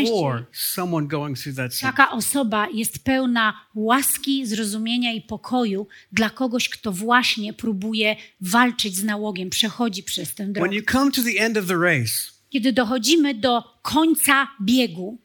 for 0.09 0.45
someone 0.53 1.07
going 1.07 1.39
through 1.39 1.55
that 1.55 1.73
sin. 1.75 1.81
taka 1.89 2.11
osoba 2.11 2.67
jest 2.73 3.03
pełna 3.03 3.53
łaski, 3.75 4.45
zrozumienia 4.45 5.13
i 5.13 5.21
pokoju 5.21 5.87
dla 6.11 6.29
kogoś, 6.29 6.69
kto 6.69 6.91
właśnie 6.91 7.53
próbuje 7.53 8.15
walczyć 8.41 8.95
z 8.95 9.03
nałogiem, 9.03 9.49
przechodzi 9.49 10.03
przez 10.03 10.35
tę 10.35 10.43
When 10.43 10.53
drogę. 10.53 10.75
you 10.75 10.81
come 10.91 11.11
to 11.11 11.21
the 11.23 11.39
end 11.39 11.57
of 11.57 11.65
the 11.67 11.77
race, 11.77 12.13
Kiedy 12.49 12.73
dochodzimy 12.73 13.33
do 13.33 13.63
końca 13.81 14.47
biegu, 14.61 15.17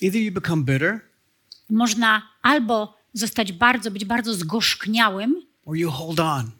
either 0.00 0.20
you 0.22 0.32
become 0.32 0.64
bitter 0.64 1.00
można 1.72 2.22
albo 2.42 2.96
zostać 3.12 3.52
bardzo, 3.52 3.90
być 3.90 4.04
bardzo 4.04 4.34
zgorzkniałym, 4.34 5.42
or 5.64 5.76
you 5.76 5.90
hold 5.90 6.20
on. 6.20 6.50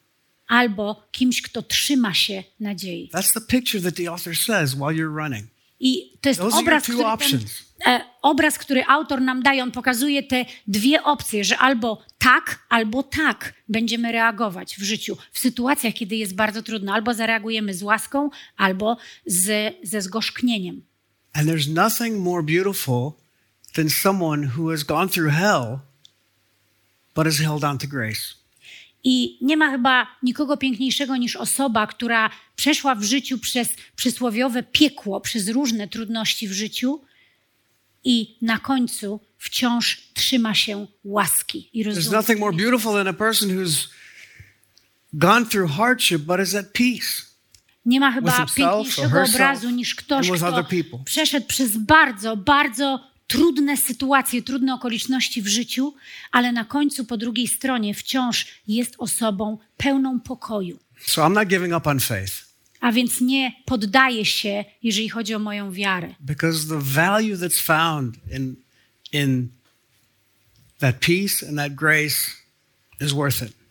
albo 0.48 1.08
kimś, 1.12 1.42
kto 1.42 1.62
trzyma 1.62 2.14
się 2.14 2.44
nadziei. 2.60 3.10
That's 3.14 3.34
the 3.34 3.40
picture 3.40 3.82
that 3.82 3.94
the 3.94 4.10
author 4.10 4.36
says 4.36 4.74
while 4.74 4.94
you're 4.94 5.24
running. 5.24 5.46
I 5.80 6.18
to 6.20 6.28
jest 6.28 6.40
Those 6.40 6.56
obraz, 6.56 6.82
który, 6.82 7.04
ten, 7.30 7.40
e, 7.86 8.00
obraz, 8.22 8.58
który 8.58 8.84
autor 8.84 9.20
nam 9.20 9.42
daje. 9.42 9.62
On 9.62 9.70
pokazuje 9.70 10.22
te 10.22 10.44
dwie 10.66 11.02
opcje, 11.02 11.44
że 11.44 11.58
albo 11.58 12.02
tak, 12.18 12.66
albo 12.68 13.02
tak 13.02 13.54
będziemy 13.68 14.12
reagować 14.12 14.76
w 14.76 14.82
życiu, 14.82 15.16
w 15.32 15.38
sytuacjach, 15.38 15.94
kiedy 15.94 16.16
jest 16.16 16.34
bardzo 16.34 16.62
trudno. 16.62 16.92
Albo 16.92 17.14
zareagujemy 17.14 17.74
z 17.74 17.82
łaską, 17.82 18.30
albo 18.56 18.96
z, 19.26 19.74
ze 19.82 20.02
zgorzknieniem. 20.02 20.82
And 21.32 21.48
there's 21.48 21.74
nothing 21.74 22.18
more 22.18 22.42
beautiful 22.42 23.12
than 23.72 23.90
someone 23.90 24.48
who 24.56 24.70
has 24.70 24.84
gone 24.84 25.08
through 25.08 25.32
hell 25.34 25.78
but 27.14 27.26
has 27.26 27.38
held 27.38 27.64
on 27.64 27.78
to 27.78 27.86
grace. 27.86 28.34
I 29.04 29.38
nie 29.40 29.56
ma 29.56 29.70
chyba 29.70 30.06
nikogo 30.22 30.56
piękniejszego 30.56 31.16
niż 31.16 31.36
osoba, 31.36 31.86
która 31.86 32.30
przeszła 32.56 32.94
w 32.94 33.02
życiu 33.02 33.38
przez 33.38 33.68
przysłowiowe 33.96 34.62
piekło, 34.62 35.20
przez 35.20 35.48
różne 35.48 35.88
trudności 35.88 36.48
w 36.48 36.52
życiu 36.52 37.00
i 38.04 38.36
na 38.42 38.58
końcu 38.58 39.20
wciąż 39.38 40.00
trzyma 40.14 40.54
się 40.54 40.86
łaski 41.04 41.70
i 41.72 41.84
There's 41.84 41.94
rozumu. 41.94 42.16
nothing 42.16 42.40
more 42.40 42.56
beautiful 42.56 42.92
than 42.92 43.08
a 43.08 43.12
person 43.12 43.48
who's 43.48 43.88
gone 45.12 45.46
through 45.46 45.70
hardship 45.70 46.22
but 46.22 46.40
is 46.40 46.54
at 46.54 46.66
peace. 46.72 47.32
Nie 47.86 48.00
ma 48.00 48.12
chyba 48.12 48.46
piękniejszego 48.56 49.22
obrazu 49.22 49.70
niż 49.70 49.94
ktoś, 49.94 50.30
kto 50.30 50.64
przeszedł 51.04 51.46
przez 51.46 51.76
bardzo, 51.76 52.36
bardzo 52.36 53.11
trudne 53.32 53.76
sytuacje, 53.76 54.42
trudne 54.42 54.74
okoliczności 54.74 55.42
w 55.42 55.46
życiu, 55.46 55.94
ale 56.32 56.52
na 56.52 56.64
końcu 56.64 57.04
po 57.04 57.16
drugiej 57.16 57.48
stronie 57.48 57.94
wciąż 57.94 58.46
jest 58.68 58.94
osobą 58.98 59.58
pełną 59.76 60.20
pokoju. 60.20 60.78
So 61.06 61.22
I'm 61.22 61.32
not 61.32 61.48
giving 61.48 61.74
up 61.76 61.90
on 61.90 62.00
faith 62.00 62.32
A 62.80 62.92
więc 62.92 63.20
nie 63.20 63.52
poddaję 63.64 64.24
się, 64.24 64.64
jeżeli 64.82 65.08
chodzi 65.08 65.34
o 65.34 65.38
moją 65.38 65.72
wiarę. 65.72 66.14
because 66.20 66.68
the 66.68 66.78
value 66.80 67.36
that's 67.36 67.60
found 67.60 68.14
in, 68.36 68.56
in 69.12 69.48
that 70.78 70.96
peace 71.00 71.48
and 71.48 71.56
that 71.58 71.74
grace 71.74 72.16
is 73.00 73.12
worth 73.12 73.42
it. 73.42 73.61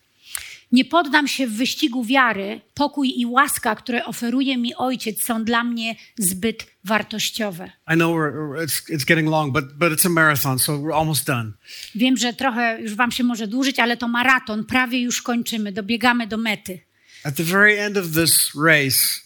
Nie 0.71 0.85
poddam 0.85 1.27
się 1.27 1.47
w 1.47 1.57
wyścigu 1.57 2.03
wiary. 2.03 2.61
Pokój 2.73 3.19
i 3.19 3.25
łaska, 3.25 3.75
które 3.75 4.05
oferuje 4.05 4.57
mi 4.57 4.75
Ojciec, 4.75 5.23
są 5.23 5.43
dla 5.43 5.63
mnie 5.63 5.95
zbyt 6.17 6.65
wartościowe. 6.83 7.71
I 7.93 7.95
know 7.95 8.15
we're, 8.15 8.65
it's, 8.65 8.89
it's 8.89 9.05
getting 9.05 9.29
long, 9.29 9.53
but, 9.53 9.65
but 9.77 9.93
it's 9.93 10.05
a 10.05 10.09
marathon, 10.09 10.59
so 10.59 10.73
we're 10.73 10.95
almost 10.95 11.27
done. 11.27 11.51
Wiem, 11.95 12.17
że 12.17 12.33
trochę 12.33 12.81
już 12.81 12.95
Wam 12.95 13.11
się 13.11 13.23
może 13.23 13.47
dłużyć, 13.47 13.79
ale 13.79 13.97
to 13.97 14.07
maraton. 14.07 14.65
Prawie 14.65 15.01
już 15.01 15.21
kończymy, 15.21 15.71
dobiegamy 15.71 16.27
do 16.27 16.37
mety. 16.37 16.79
At 17.23 17.35
the 17.35 17.43
very 17.43 17.79
end 17.79 17.97
of 17.97 18.05
this 18.11 18.51
race, 18.65 19.21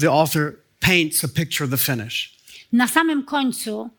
the 0.00 0.10
author 0.10 0.52
paints 0.80 1.24
a 1.24 1.28
picture 1.28 1.64
of 1.64 1.70
the 1.70 1.78
finish. 1.78 2.36
Na 2.72 2.88
samym 2.88 3.22
końcu 3.24 3.90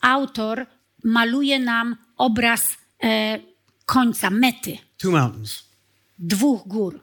autor 0.00 0.66
maluje 1.04 1.58
nam 1.58 1.96
obraz 2.16 2.76
e, 3.02 3.40
końca, 3.86 4.30
mety, 4.30 4.78
Two 4.98 5.10
mountains. 5.10 5.67
Dwóch 6.18 6.68
gór. 6.68 7.00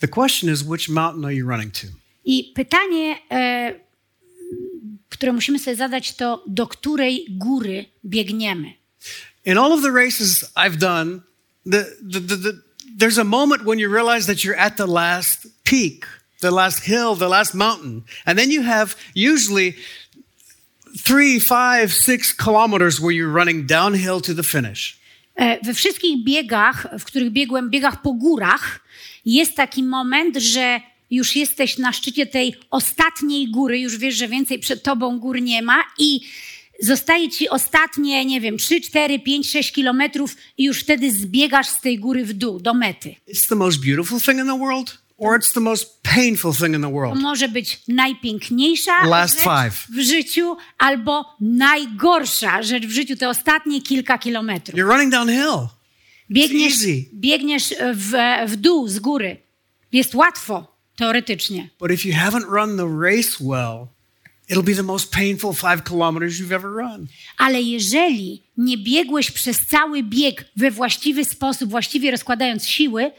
The 0.00 0.08
question 0.08 0.50
is, 0.50 0.62
which 0.64 0.88
mountain 0.88 1.24
are 1.24 1.34
you 1.34 1.46
running 1.46 1.70
to? 1.70 1.86
I 2.24 2.52
pytanie, 2.54 3.16
e, 3.30 3.74
które 5.08 5.32
musimy 5.32 5.58
sobie 5.58 5.76
zadać, 5.76 6.16
to 6.16 6.44
do 6.46 6.66
której 6.66 7.26
góry 7.30 7.84
biegniemy? 8.04 8.74
In 9.44 9.58
all 9.58 9.72
of 9.72 9.82
the 9.82 9.92
races 9.92 10.44
I've 10.56 10.78
done, 10.78 11.20
the, 11.66 11.84
the, 12.02 12.20
the, 12.20 12.36
the, 12.36 12.52
there's 12.96 13.18
a 13.18 13.24
moment 13.24 13.64
when 13.64 13.78
you 13.78 13.88
realize 13.88 14.26
that 14.26 14.44
you're 14.44 14.60
at 14.60 14.76
the 14.76 14.86
last 14.86 15.46
peak, 15.64 16.06
the 16.40 16.50
last 16.50 16.84
hill, 16.84 17.14
the 17.14 17.28
last 17.28 17.54
mountain. 17.54 18.04
And 18.26 18.38
then 18.38 18.50
you 18.50 18.62
have 18.62 18.96
usually 19.14 19.76
three, 20.98 21.38
five, 21.38 21.92
six 21.92 22.32
kilometers 22.32 23.00
where 23.00 23.12
you're 23.12 23.32
running 23.32 23.66
downhill 23.66 24.20
to 24.20 24.34
the 24.34 24.42
finish. 24.42 24.98
E, 25.36 25.58
We 25.64 25.74
wszystkich 25.74 26.24
biegach, 26.24 26.86
w 26.98 27.04
których 27.04 27.30
biegłem, 27.30 27.70
biegach 27.70 28.02
po 28.02 28.12
górach, 28.12 28.80
jest 29.26 29.54
taki 29.54 29.82
moment, 29.82 30.36
że 30.36 30.80
już 31.10 31.36
jesteś 31.36 31.78
na 31.78 31.92
szczycie 31.92 32.26
tej 32.26 32.54
ostatniej 32.70 33.50
góry, 33.50 33.78
już 33.80 33.98
wiesz, 33.98 34.14
że 34.14 34.28
więcej 34.28 34.58
przed 34.58 34.82
tobą 34.82 35.18
gór 35.18 35.42
nie 35.42 35.62
ma 35.62 35.76
i 35.98 36.20
zostaje 36.80 37.30
ci 37.30 37.48
ostatnie, 37.48 38.24
nie 38.24 38.40
wiem, 38.40 38.58
3, 38.58 38.80
4, 38.80 39.18
5, 39.18 39.50
6 39.50 39.72
kilometrów 39.72 40.36
i 40.58 40.64
już 40.64 40.80
wtedy 40.80 41.12
zbiegasz 41.12 41.66
z 41.68 41.80
tej 41.80 41.98
góry 41.98 42.24
w 42.24 42.32
dół, 42.32 42.60
do 42.60 42.74
mety. 42.74 43.14
It's 43.28 43.48
the 43.48 43.54
most 43.54 43.80
beautiful 43.84 44.20
thing 44.20 44.38
in 44.40 44.46
the 44.46 44.58
world, 44.58 44.98
or 45.16 45.38
it's 45.38 45.52
the 45.52 45.60
most 45.60 46.02
painful 46.02 46.54
thing 46.54 46.74
in 46.74 46.82
the 46.82 46.92
world. 46.92 47.20
może 47.20 47.48
być 47.48 47.80
najpiękniejsza 47.88 49.06
Last 49.06 49.34
rzecz 49.34 49.44
five. 49.44 49.86
w 49.96 50.00
życiu 50.00 50.56
albo 50.78 51.36
najgorsza 51.40 52.62
rzecz 52.62 52.86
w 52.86 52.90
życiu, 52.90 53.16
te 53.16 53.28
ostatnie 53.28 53.82
kilka 53.82 54.18
kilometrów. 54.18 54.80
You're 54.80 54.88
running 54.88 55.12
downhill. 55.12 55.68
Biegniesz, 56.30 56.72
easy. 56.72 57.04
biegniesz 57.14 57.74
w, 57.94 58.12
w 58.46 58.56
dół, 58.56 58.88
z 58.88 58.98
góry. 58.98 59.36
Jest 59.92 60.14
łatwo, 60.14 60.76
teoretycznie. 60.96 61.68
But 61.80 61.90
if 61.90 62.08
you 62.08 62.14
haven't 62.14 62.44
run 62.48 62.76
the 62.76 62.88
race 63.00 63.30
well, 63.40 63.86
it'll 64.50 64.62
be 64.64 64.74
the 64.74 64.82
most 64.82 65.12
painful 65.12 65.54
five 65.54 65.84
kilometers 65.84 66.34
you've 66.40 66.54
ever 66.54 66.70
run. 66.70 67.06
Ale 67.38 67.62
jeżeli 67.62 68.42
nie 68.56 68.78
biegłeś 68.78 69.30
przez 69.30 69.66
cały 69.66 70.02
bieg 70.02 70.44
we 70.56 70.70
właściwy 70.70 71.24
sposób, 71.24 71.70
właściwie 71.70 72.10
rozkładając 72.10 72.66
siły, 72.66 73.10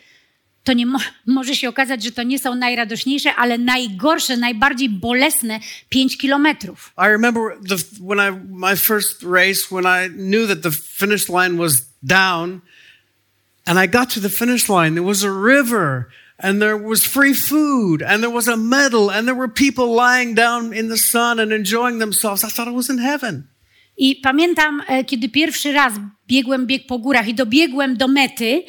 to 0.65 0.73
nie 0.73 0.86
mo- 0.86 0.99
może 1.25 1.56
się 1.56 1.69
okazać, 1.69 2.04
że 2.04 2.12
to 2.12 2.23
nie 2.23 2.39
są 2.39 2.56
najradośniejsze, 2.56 3.36
ale 3.36 3.58
najgorsze, 3.58 4.38
najbardziej 4.38 4.89
bolesne 4.89 5.60
5 5.89 6.17
kilometrów. 6.17 6.93
I 6.97 7.08
remember 7.08 7.41
the, 7.69 7.75
when 8.01 8.19
I 8.19 8.32
my 8.49 8.75
first 8.78 9.23
race 9.23 9.62
when 9.71 9.86
I 9.86 10.10
knew 10.10 10.47
that 10.47 10.62
the 10.62 10.71
finish 10.71 11.30
line 11.30 11.58
was 11.58 11.73
down, 12.04 12.62
and 13.65 13.80
I 13.80 13.88
got 13.88 14.13
to 14.13 14.19
the 14.21 14.30
finish 14.30 14.69
line. 14.69 14.93
There 14.95 15.08
was 15.08 15.23
a 15.23 15.32
river, 15.32 16.06
and 16.38 16.60
there 16.60 16.78
was 16.78 17.06
free 17.06 17.34
food, 17.36 18.01
and 18.01 18.23
there 18.23 18.34
was 18.34 18.47
a 18.47 18.58
medal, 18.58 19.10
and 19.12 19.28
there 19.28 19.38
were 19.38 19.51
people 19.54 19.86
lying 19.95 20.36
down 20.36 20.73
in 20.73 20.89
the 20.89 20.97
sun 20.97 21.39
and 21.39 21.51
enjoying 21.51 21.99
themselves. 21.99 22.43
I 22.43 22.49
thought 22.49 22.67
I 22.67 22.75
was 22.75 22.89
in 22.89 22.97
heaven. 22.97 23.43
I 23.97 24.15
pamiętam, 24.15 24.82
e, 24.88 25.04
kiedy 25.04 25.30
pierwszy 25.30 25.71
raz 25.71 25.93
biegłem 26.28 26.65
bieg 26.67 26.88
po 26.88 26.99
górach 26.99 27.28
i 27.28 27.34
dobiegłem 27.34 27.97
do 27.97 28.08
mety, 28.08 28.63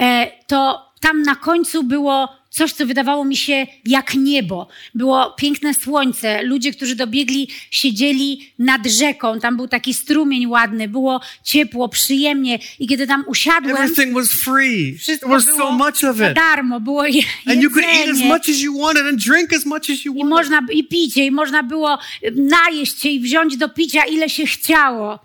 e, 0.00 0.26
to 0.46 0.78
tam 1.00 1.22
na 1.22 1.36
końcu 1.36 1.82
było 1.82 2.28
coś, 2.50 2.72
co 2.72 2.86
wydawało 2.86 3.24
mi 3.24 3.36
się 3.36 3.66
jak 3.84 4.14
niebo. 4.14 4.68
Było 4.94 5.30
piękne 5.38 5.74
słońce, 5.74 6.42
ludzie, 6.42 6.72
którzy 6.72 6.96
dobiegli, 6.96 7.48
siedzieli 7.70 8.52
nad 8.58 8.86
rzeką, 8.86 9.40
tam 9.40 9.56
był 9.56 9.68
taki 9.68 9.94
strumień 9.94 10.46
ładny, 10.46 10.88
było 10.88 11.20
ciepło, 11.44 11.88
przyjemnie 11.88 12.58
i 12.78 12.86
kiedy 12.86 13.06
tam 13.06 13.24
usiadłem, 13.26 13.76
Everything 13.76 14.14
was 14.14 14.28
free. 14.32 14.86
There 14.92 14.98
wszystko 14.98 15.28
was 15.28 15.44
było 15.46 15.58
so 15.58 15.70
much 15.72 16.04
of 16.04 16.16
za 16.16 16.30
it, 16.30 16.36
darmo, 16.36 16.80
było 16.80 17.06
je, 17.06 17.22
and 17.46 17.62
you 17.62 17.70
could 17.70 17.84
eat 17.84 18.00
as 18.00 18.06
jedzenie. 18.06 18.28
much 18.28 18.48
as 18.48 18.60
you 18.60 18.78
wanted 18.78 19.06
and 19.06 19.24
drink 19.24 19.52
as 19.52 19.66
much 19.66 19.90
as 19.90 20.04
you 20.04 20.14
I 20.16 20.24
można, 20.24 20.60
i 20.72 20.84
picie, 20.88 21.26
i 21.26 21.30
można 21.30 21.62
było 21.62 21.98
najeść 22.34 23.02
się 23.02 23.08
i 23.08 23.20
wziąć 23.20 23.56
do 23.56 23.68
picia 23.68 24.04
ile 24.04 24.28
się 24.28 24.46
chciało. 24.46 25.18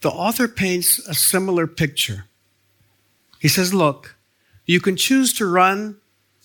The 0.00 0.08
author 0.08 0.54
paints 0.54 1.08
a 1.08 1.14
similar 1.14 1.74
picture. 1.74 2.22
He 3.42 3.48
says, 3.48 3.72
Look, 3.72 4.19
you 4.70 4.80
can 4.80 4.96
choose 4.96 5.32
to 5.38 5.44
run 5.46 5.96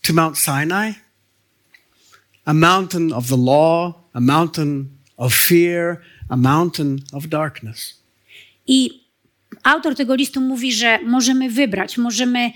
to 0.02 0.14
Mount 0.14 0.38
Sinai, 0.38 0.94
a 2.48 2.54
mountain 2.54 3.14
of 3.14 3.28
the 3.28 3.38
law, 3.38 3.96
a 4.14 4.20
mountain 4.20 4.98
of 5.18 5.32
fear, 5.32 6.02
a 6.30 6.38
mountain 6.38 7.04
of 7.14 7.30
darkness. 7.30 7.94
I 8.68 8.90
autor 9.64 9.96
tego 9.96 10.16
listu 10.16 10.42
mówi, 10.42 10.74
że 10.74 11.00
możemy 11.04 11.50
wybrać, 11.50 11.98
możemy 11.98 12.52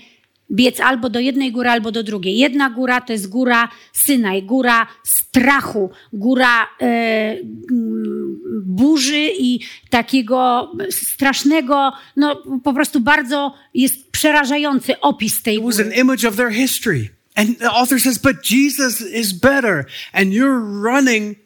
biec 0.52 0.80
albo 0.80 1.08
do 1.08 1.20
jednej 1.20 1.52
góry, 1.52 1.68
albo 1.68 1.92
do 1.92 2.02
drugiej. 2.02 2.38
Jedna 2.38 2.70
góra 2.70 3.00
to 3.00 3.12
jest 3.12 3.28
góra 3.28 3.68
Synaj, 3.92 4.42
góra 4.42 4.86
strachu, 5.04 5.90
góra 6.12 6.66
e, 6.80 7.36
mm, 7.70 8.40
burzy 8.66 9.30
i 9.38 9.60
takiego 9.90 10.70
strasznego, 10.90 11.92
no 12.16 12.42
po 12.64 12.72
prostu 12.72 13.00
bardzo 13.00 13.54
jest 13.74 14.10
przerażający 14.10 15.00
opis 15.00 15.42
tej 15.42 15.56
It 15.56 15.62
was 15.64 15.76
góry. 15.76 15.88
an 15.88 15.94
image 16.00 16.28
of 16.28 16.36
their 16.36 16.50
history. 16.50 17.10
And 17.36 17.58
the 17.58 17.70
author 17.70 18.00
says, 18.00 18.18
But 18.18 18.50
Jesus 18.50 19.00
is 19.00 19.32
better, 19.32 19.86
and 20.12 20.32
you're 20.32 20.60
running 20.82 21.36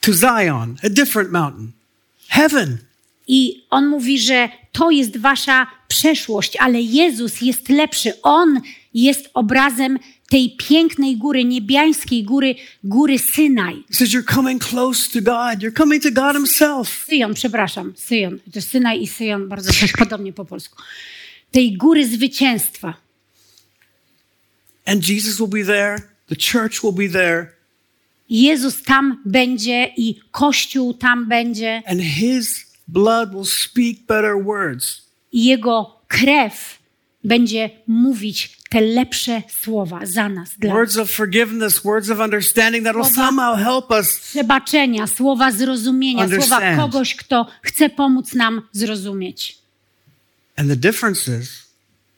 to 0.00 0.12
Zion, 0.12 0.76
a 0.82 0.88
different 0.88 1.30
mountain, 1.32 1.72
heaven. 2.28 2.78
I 3.32 3.66
on 3.70 3.86
mówi, 3.86 4.18
że 4.18 4.48
to 4.72 4.90
jest 4.90 5.16
wasza 5.16 5.66
przeszłość, 5.88 6.56
ale 6.56 6.80
Jezus 6.80 7.40
jest 7.40 7.68
lepszy. 7.68 8.22
On 8.22 8.60
jest 8.94 9.30
obrazem 9.34 9.98
tej 10.28 10.56
pięknej 10.56 11.16
góry, 11.16 11.44
niebiańskiej 11.44 12.24
góry, 12.24 12.54
góry 12.84 13.18
Synaj. 13.18 13.84
He 13.88 13.94
says, 13.94 14.10
You're 14.10 14.34
coming 14.34 14.64
close 14.64 15.10
to 15.12 15.20
God, 15.20 15.62
you're 15.62 15.76
coming 15.76 16.02
to 16.02 16.10
God 16.10 16.36
Himself. 16.36 17.04
Syjon, 17.08 17.34
przepraszam, 17.34 17.92
Syjon. 17.96 18.38
To 18.52 18.62
Synaj 18.62 19.02
i 19.02 19.06
Syjon 19.06 19.48
bardzo 19.48 19.72
podobnie 19.98 20.32
po 20.32 20.44
polsku. 20.44 20.82
Tej 21.50 21.76
góry 21.76 22.06
zwycięstwa. 22.06 22.94
And 24.86 25.08
Jesus 25.08 25.38
will 25.38 25.48
be 25.48 25.64
there, 25.64 26.02
the 26.28 26.36
church 26.36 26.82
will 26.82 27.08
be 27.08 27.08
there, 27.08 27.46
Jezus 28.30 28.82
tam 28.82 29.22
będzie 29.24 29.92
i 29.96 30.20
Kościół 30.30 30.94
tam 30.94 31.28
będzie 31.28 31.82
and 31.86 32.02
His 32.02 32.69
blood 32.92 33.34
will 33.34 33.44
speak 33.44 34.06
better 34.06 34.44
words. 34.44 35.02
i 35.32 35.44
Jego 35.44 36.00
krew 36.08 36.78
będzie 37.24 37.70
mówić 37.86 38.56
te 38.70 38.80
lepsze 38.80 39.42
słowa 39.48 40.00
za 40.06 40.28
nas, 40.28 40.50
dla. 40.58 40.74
Words 40.74 40.96
of 40.96 41.10
forgiveness, 41.10 41.84
words 41.84 42.10
of 42.10 42.18
understanding 42.18 42.84
that 42.84 42.96
will 42.96 43.14
somehow 43.14 43.58
help 43.58 43.90
us. 43.90 44.18
przebaczenia, 44.18 45.06
słowa 45.06 45.50
zrozumienia, 45.50 46.28
słowa 46.28 46.76
kogoś, 46.76 47.14
kto 47.14 47.46
chce 47.62 47.90
pomóc 47.90 48.34
nam 48.34 48.62
zrozumieć. 48.72 49.58
And 50.56 50.68
the 50.68 50.76
difference 50.76 51.38
is 51.40 51.70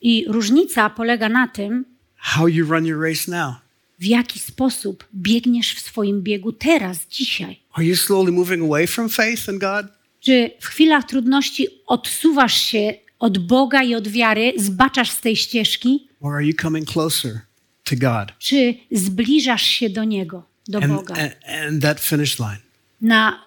I 0.03 0.25
różnica 0.29 0.91
polega 0.91 1.29
na 1.29 1.49
tym, 1.49 1.85
how 2.17 2.49
you 2.49 2.67
run 2.67 2.87
your 2.87 3.03
race 3.09 3.31
now. 3.31 3.55
w 3.99 4.05
jaki 4.05 4.39
sposób 4.39 5.05
biegniesz 5.15 5.75
w 5.75 5.81
swoim 5.81 6.23
biegu 6.23 6.53
teraz, 6.53 7.07
dzisiaj. 7.11 7.61
Are 7.73 7.87
you 7.87 7.97
slowly 7.97 8.33
moving 8.33 8.63
away 8.63 8.87
from 8.87 9.09
faith 9.09 9.49
in 9.49 9.59
God? 9.59 9.87
Czy 10.25 10.51
w 10.61 10.67
chwilach 10.67 11.05
trudności 11.05 11.67
odsuwasz 11.87 12.61
się 12.61 12.95
od 13.19 13.39
Boga 13.39 13.83
i 13.83 13.95
od 13.95 14.09
wiary, 14.09 14.53
zbaczasz 14.57 15.11
z 15.11 15.21
tej 15.21 15.37
ścieżki, 15.37 16.09
Or 16.21 16.35
are 16.35 16.45
you 16.45 16.53
coming 16.63 16.89
closer 16.93 17.41
to 17.85 17.97
God 17.97 18.39
czy 18.39 18.75
zbliżasz 18.91 19.63
się 19.63 19.91
do 19.91 20.05
Niego, 20.05 20.47
do 20.69 20.79
and, 20.79 20.93
Boga, 20.93 21.15
and, 21.15 21.33
and 21.45 21.83
that 21.83 22.01
finish 22.01 22.39
line? 22.39 22.59
na 23.01 23.45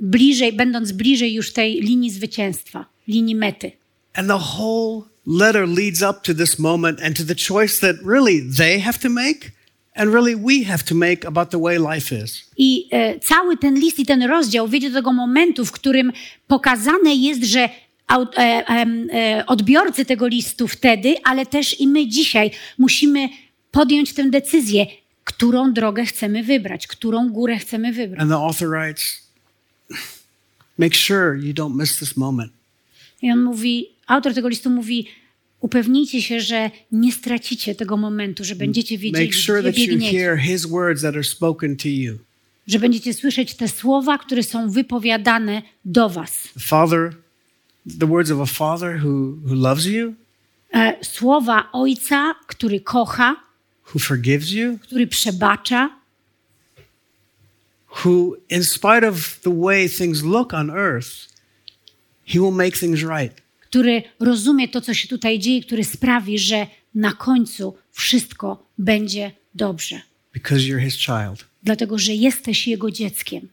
bliżej, 0.00 0.52
będąc 0.52 0.92
bliżej 0.92 1.34
już 1.34 1.52
tej 1.52 1.80
linii 1.80 2.10
zwycięstwa, 2.10 2.86
linii 3.08 3.34
mety. 3.34 3.72
And 4.14 4.28
the 4.28 4.38
whole 4.58 5.02
letter 5.26 5.68
leads 5.68 6.02
up 6.02 6.20
to 6.22 6.34
this 6.34 6.58
moment 6.58 7.02
and 7.02 7.16
to 7.16 7.24
the 7.24 7.34
choice 7.34 7.80
that 7.80 7.96
really 8.06 8.50
they 8.56 8.80
have 8.80 8.98
to 8.98 9.10
make 9.10 9.50
and 9.94 10.14
really 10.14 10.36
we 10.36 10.64
have 10.64 10.82
to 10.84 10.94
make 10.94 11.26
about 11.26 11.50
the 11.50 11.58
way 11.58 11.78
life 11.94 12.24
is. 12.24 12.50
I 12.56 12.88
e, 12.90 13.18
cały 13.20 13.56
ten 13.56 13.74
list 13.74 13.98
i 13.98 14.06
ten 14.06 14.22
rozdział 14.22 14.68
wiedzie 14.68 14.90
do 14.90 14.96
tego 14.98 15.12
momentu, 15.12 15.64
w 15.64 15.72
którym 15.72 16.12
pokazane 16.46 17.14
jest, 17.14 17.44
że 17.44 17.68
aut- 18.08 18.38
e, 18.38 18.66
e, 19.14 19.46
odbiorcy 19.46 20.04
tego 20.04 20.26
listu 20.28 20.68
wtedy, 20.68 21.14
ale 21.24 21.46
też 21.46 21.80
i 21.80 21.88
my 21.88 22.06
dzisiaj 22.06 22.50
musimy 22.78 23.28
podjąć 23.70 24.12
tę 24.12 24.30
decyzję, 24.30 24.86
którą 25.24 25.72
drogę 25.72 26.04
chcemy 26.04 26.42
wybrać, 26.42 26.86
którą 26.86 27.28
górę 27.28 27.58
chcemy 27.58 27.92
wybrać. 27.92 28.20
And 28.20 28.30
the 28.30 28.36
author 28.36 28.68
writes, 28.68 29.30
make 30.78 30.94
sure 30.94 31.36
you 31.36 31.54
don't 31.54 31.80
miss 31.80 31.98
this 31.98 32.16
moment. 32.16 32.52
I 33.22 33.32
on 33.32 33.42
mówi, 33.42 33.88
autor 34.06 34.34
tego 34.34 34.48
listu 34.48 34.70
mówi, 34.70 35.06
upewnijcie 35.60 36.22
się, 36.22 36.40
że 36.40 36.70
nie 36.92 37.12
stracicie 37.12 37.74
tego 37.74 37.96
momentu, 37.96 38.44
że 38.44 38.54
będziecie 38.56 38.98
wiedzieli, 38.98 39.26
Make 39.26 39.34
sure 39.34 39.62
that 39.62 39.78
you 39.78 39.86
biegniecie, 39.86 40.18
hear 40.18 40.38
his 40.38 40.66
words 40.66 41.02
that 41.02 41.14
are 41.14 41.24
spoken 41.24 41.76
to 41.76 41.88
you. 41.88 42.18
że 42.66 42.78
będziecie 42.78 43.14
słyszeć 43.14 43.54
te 43.54 43.68
słowa, 43.68 44.18
które 44.18 44.42
są 44.42 44.70
wypowiadane 44.70 45.62
do 45.84 46.08
was. 46.08 46.48
The 46.54 46.60
Father, 46.60 47.12
the 48.00 48.06
words 48.06 48.30
of 48.30 48.40
a 48.40 48.46
father 48.46 49.00
who, 49.04 49.36
who 49.46 49.54
loves 49.54 49.84
you, 49.86 50.14
E, 50.74 51.04
słowa 51.04 51.68
Ojca, 51.72 52.34
który 52.46 52.80
kocha, 52.80 53.36
who 53.94 53.98
forgives 53.98 54.50
you, 54.50 54.78
który 54.82 55.06
przebacza, 55.06 55.90
who, 58.04 58.36
in 58.48 58.64
spite 58.64 59.08
of 59.08 59.40
the 59.42 59.60
way 59.60 59.88
things 59.88 60.22
look 60.22 60.54
on 60.54 60.70
earth, 60.70 61.08
he 62.24 62.38
will 62.40 62.52
make 62.52 62.76
things 62.78 63.00
right. 63.02 63.42
Który 63.70 64.02
rozumie 64.20 64.68
to, 64.68 64.80
co 64.80 64.94
się 64.94 65.08
tutaj 65.08 65.38
dzieje, 65.38 65.62
który 65.62 65.84
sprawi, 65.84 66.38
że 66.38 66.66
na 66.94 67.12
końcu 67.12 67.74
wszystko 67.92 68.66
będzie 68.78 69.32
dobrze. 69.54 70.00
because 70.34 70.62
you're 70.62 70.80
his 70.84 70.94
child. 70.96 71.44
Dlatego, 71.62 71.98
że 71.98 72.14
jesteś 72.14 72.68
Jego 72.68 72.90
dzieckiem. 72.90 73.48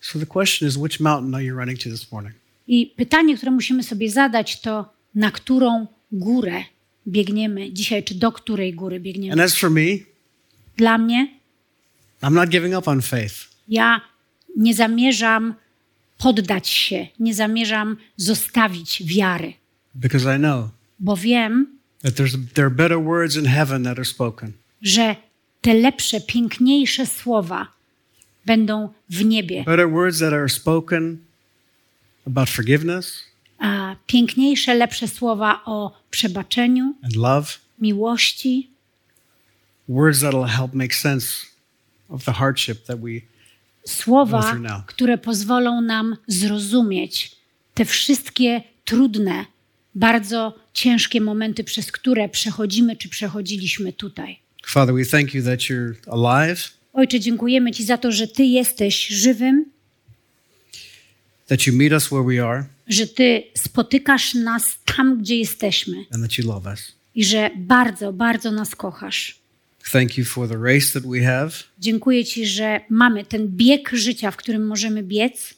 So 0.00 0.18
the 0.18 0.26
question 0.26 0.68
is, 0.68 0.76
which 0.76 1.00
mountain 1.00 1.34
are 1.34 1.44
you 1.44 1.56
running 1.56 1.78
to 1.78 1.90
this 1.90 2.12
morning? 2.12 2.34
I 2.68 2.86
pytanie, 2.96 3.36
które 3.36 3.50
musimy 3.52 3.82
sobie 3.82 4.10
zadać, 4.10 4.60
to 4.60 4.92
na 5.14 5.30
którą 5.30 5.86
górę 6.12 6.64
biegniemy 7.08 7.72
dzisiaj, 7.72 8.04
czy 8.04 8.14
do 8.14 8.32
której 8.32 8.74
góry 8.74 8.96
And 8.96 9.04
biegniemy? 9.04 9.42
as 9.42 9.54
for 9.54 9.70
me, 9.70 9.82
Dla 10.76 10.98
mnie, 10.98 11.28
I'm 12.22 12.32
not 12.34 12.48
giving 12.48 12.74
up 12.78 12.90
on 12.90 13.02
faith. 13.02 13.34
ja 13.68 14.00
nie 14.56 14.74
zamierzam 14.74 15.54
poddać 16.20 16.68
się, 16.68 17.06
nie 17.20 17.34
zamierzam 17.34 17.96
zostawić 18.16 19.02
wiary, 19.06 19.52
because 19.94 20.36
I 20.36 20.38
know 20.38 20.68
bo 20.98 21.16
wiem, 21.16 21.66
that 22.02 22.14
there's 22.14 22.36
there 22.54 22.66
are 22.66 22.74
better 22.74 22.98
words 23.04 23.36
in 23.36 23.44
heaven 23.44 23.84
that 23.84 23.98
are 23.98 24.04
spoken. 24.04 24.52
że 24.82 25.16
te 25.60 25.74
lepsze, 25.74 26.20
piękniejsze 26.20 27.06
słowa 27.06 27.66
będą 28.46 28.88
w 29.10 29.24
niebie. 29.24 29.64
Better 29.64 29.90
words 29.90 30.18
that 30.18 30.32
are 30.32 30.48
spoken 30.48 31.18
about 32.26 32.48
forgiveness 32.50 33.22
A 33.58 33.96
piękniejsze, 34.06 34.74
lepsze 34.74 35.08
słowa 35.08 35.60
o 35.64 35.92
przebaczeniu, 36.10 36.94
and 37.02 37.16
love. 37.16 37.46
miłości, 37.78 38.70
Words 39.88 40.20
that'll 40.20 40.46
help 40.48 40.74
make 40.74 40.94
sense 40.94 41.46
of 42.08 42.24
the 42.24 42.32
hardship 42.32 42.84
that 42.86 43.00
we 43.00 43.10
słowa, 43.86 44.56
które 44.86 45.18
pozwolą 45.18 45.80
nam 45.80 46.16
zrozumieć 46.26 47.36
te 47.74 47.84
wszystkie 47.84 48.62
trudne, 48.84 49.44
bardzo 49.94 50.58
ciężkie 50.72 51.20
momenty, 51.20 51.64
przez 51.64 51.92
które 51.92 52.28
przechodzimy 52.28 52.96
czy 52.96 53.08
przechodziliśmy 53.08 53.92
tutaj. 53.92 54.38
Father, 54.66 54.94
we 54.94 55.04
thank 55.04 55.34
you 55.34 55.44
that 55.44 55.60
you're 55.60 55.94
alive, 56.06 56.70
Ojcze, 56.92 57.20
dziękujemy 57.20 57.72
Ci 57.72 57.84
za 57.84 57.98
to, 57.98 58.12
że 58.12 58.28
Ty 58.28 58.44
jesteś 58.44 59.06
żywym, 59.06 59.64
that 61.46 61.66
you 61.66 61.74
meet 61.76 61.92
us 61.92 62.06
where 62.06 62.24
we 62.24 62.46
are, 62.46 62.64
że 62.88 63.06
Ty 63.06 63.42
spotykasz 63.56 64.34
nas 64.34 64.64
tam, 64.96 65.18
gdzie 65.18 65.36
jesteśmy 65.36 65.96
and 66.12 66.22
that 66.22 66.38
you 66.38 66.46
love 66.48 66.70
us. 66.70 66.92
i 67.14 67.24
że 67.24 67.50
bardzo, 67.56 68.12
bardzo 68.12 68.50
nas 68.52 68.76
kochasz. 68.76 69.39
Thank 69.92 70.18
you 70.18 70.24
for 70.24 70.48
the 70.48 70.56
race 70.56 70.92
that 70.92 71.02
we 71.12 71.20
have. 71.24 71.50
Dziękuję 71.78 72.24
Ci, 72.24 72.46
że 72.46 72.80
mamy 72.90 73.24
ten 73.24 73.48
bieg 73.48 73.90
życia, 73.92 74.30
w 74.30 74.36
którym 74.36 74.66
możemy 74.66 75.02
biec. 75.02 75.54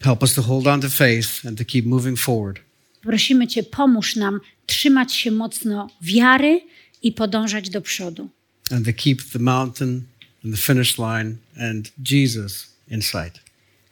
Help 0.00 0.22
us 0.22 0.34
to 0.34 0.42
hold 0.42 0.66
on 0.66 0.80
to 0.80 0.90
faith 0.90 1.46
and 1.46 1.58
to 1.58 1.64
keep 1.64 1.86
moving 1.86 2.18
forward. 2.20 2.58
Prosimy 3.02 3.46
Cię, 3.46 3.62
pomóż 3.62 4.16
nam 4.16 4.40
trzymać 4.66 5.14
się 5.14 5.30
mocno 5.30 5.90
wiary 6.02 6.60
i 7.02 7.12
podążać 7.12 7.70
do 7.70 7.80
przodu. 7.80 8.28
and 8.70 8.86
to 8.86 8.92
keep 8.92 9.22
the 9.32 9.38
mountain 9.38 10.06
and 10.44 10.54
the 10.54 10.60
finish 10.60 10.98
line 10.98 11.38
and 11.56 11.90
Jesus 12.10 12.66
in 12.90 13.02
sight. 13.02 13.40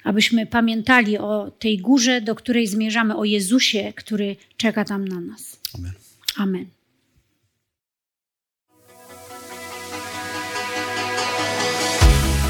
Abyśmy 0.04 0.46
pamiętali 0.46 1.18
o 1.18 1.50
tej 1.58 1.78
górze, 1.78 2.20
do 2.20 2.34
której 2.34 2.66
zmierzamy, 2.66 3.16
o 3.16 3.24
Jezusie, 3.24 3.92
który 3.96 4.36
czeka 4.56 4.84
tam 4.84 5.08
na 5.08 5.20
nas. 5.20 5.58
Amen. 5.74 5.92
Amen. 6.36 6.66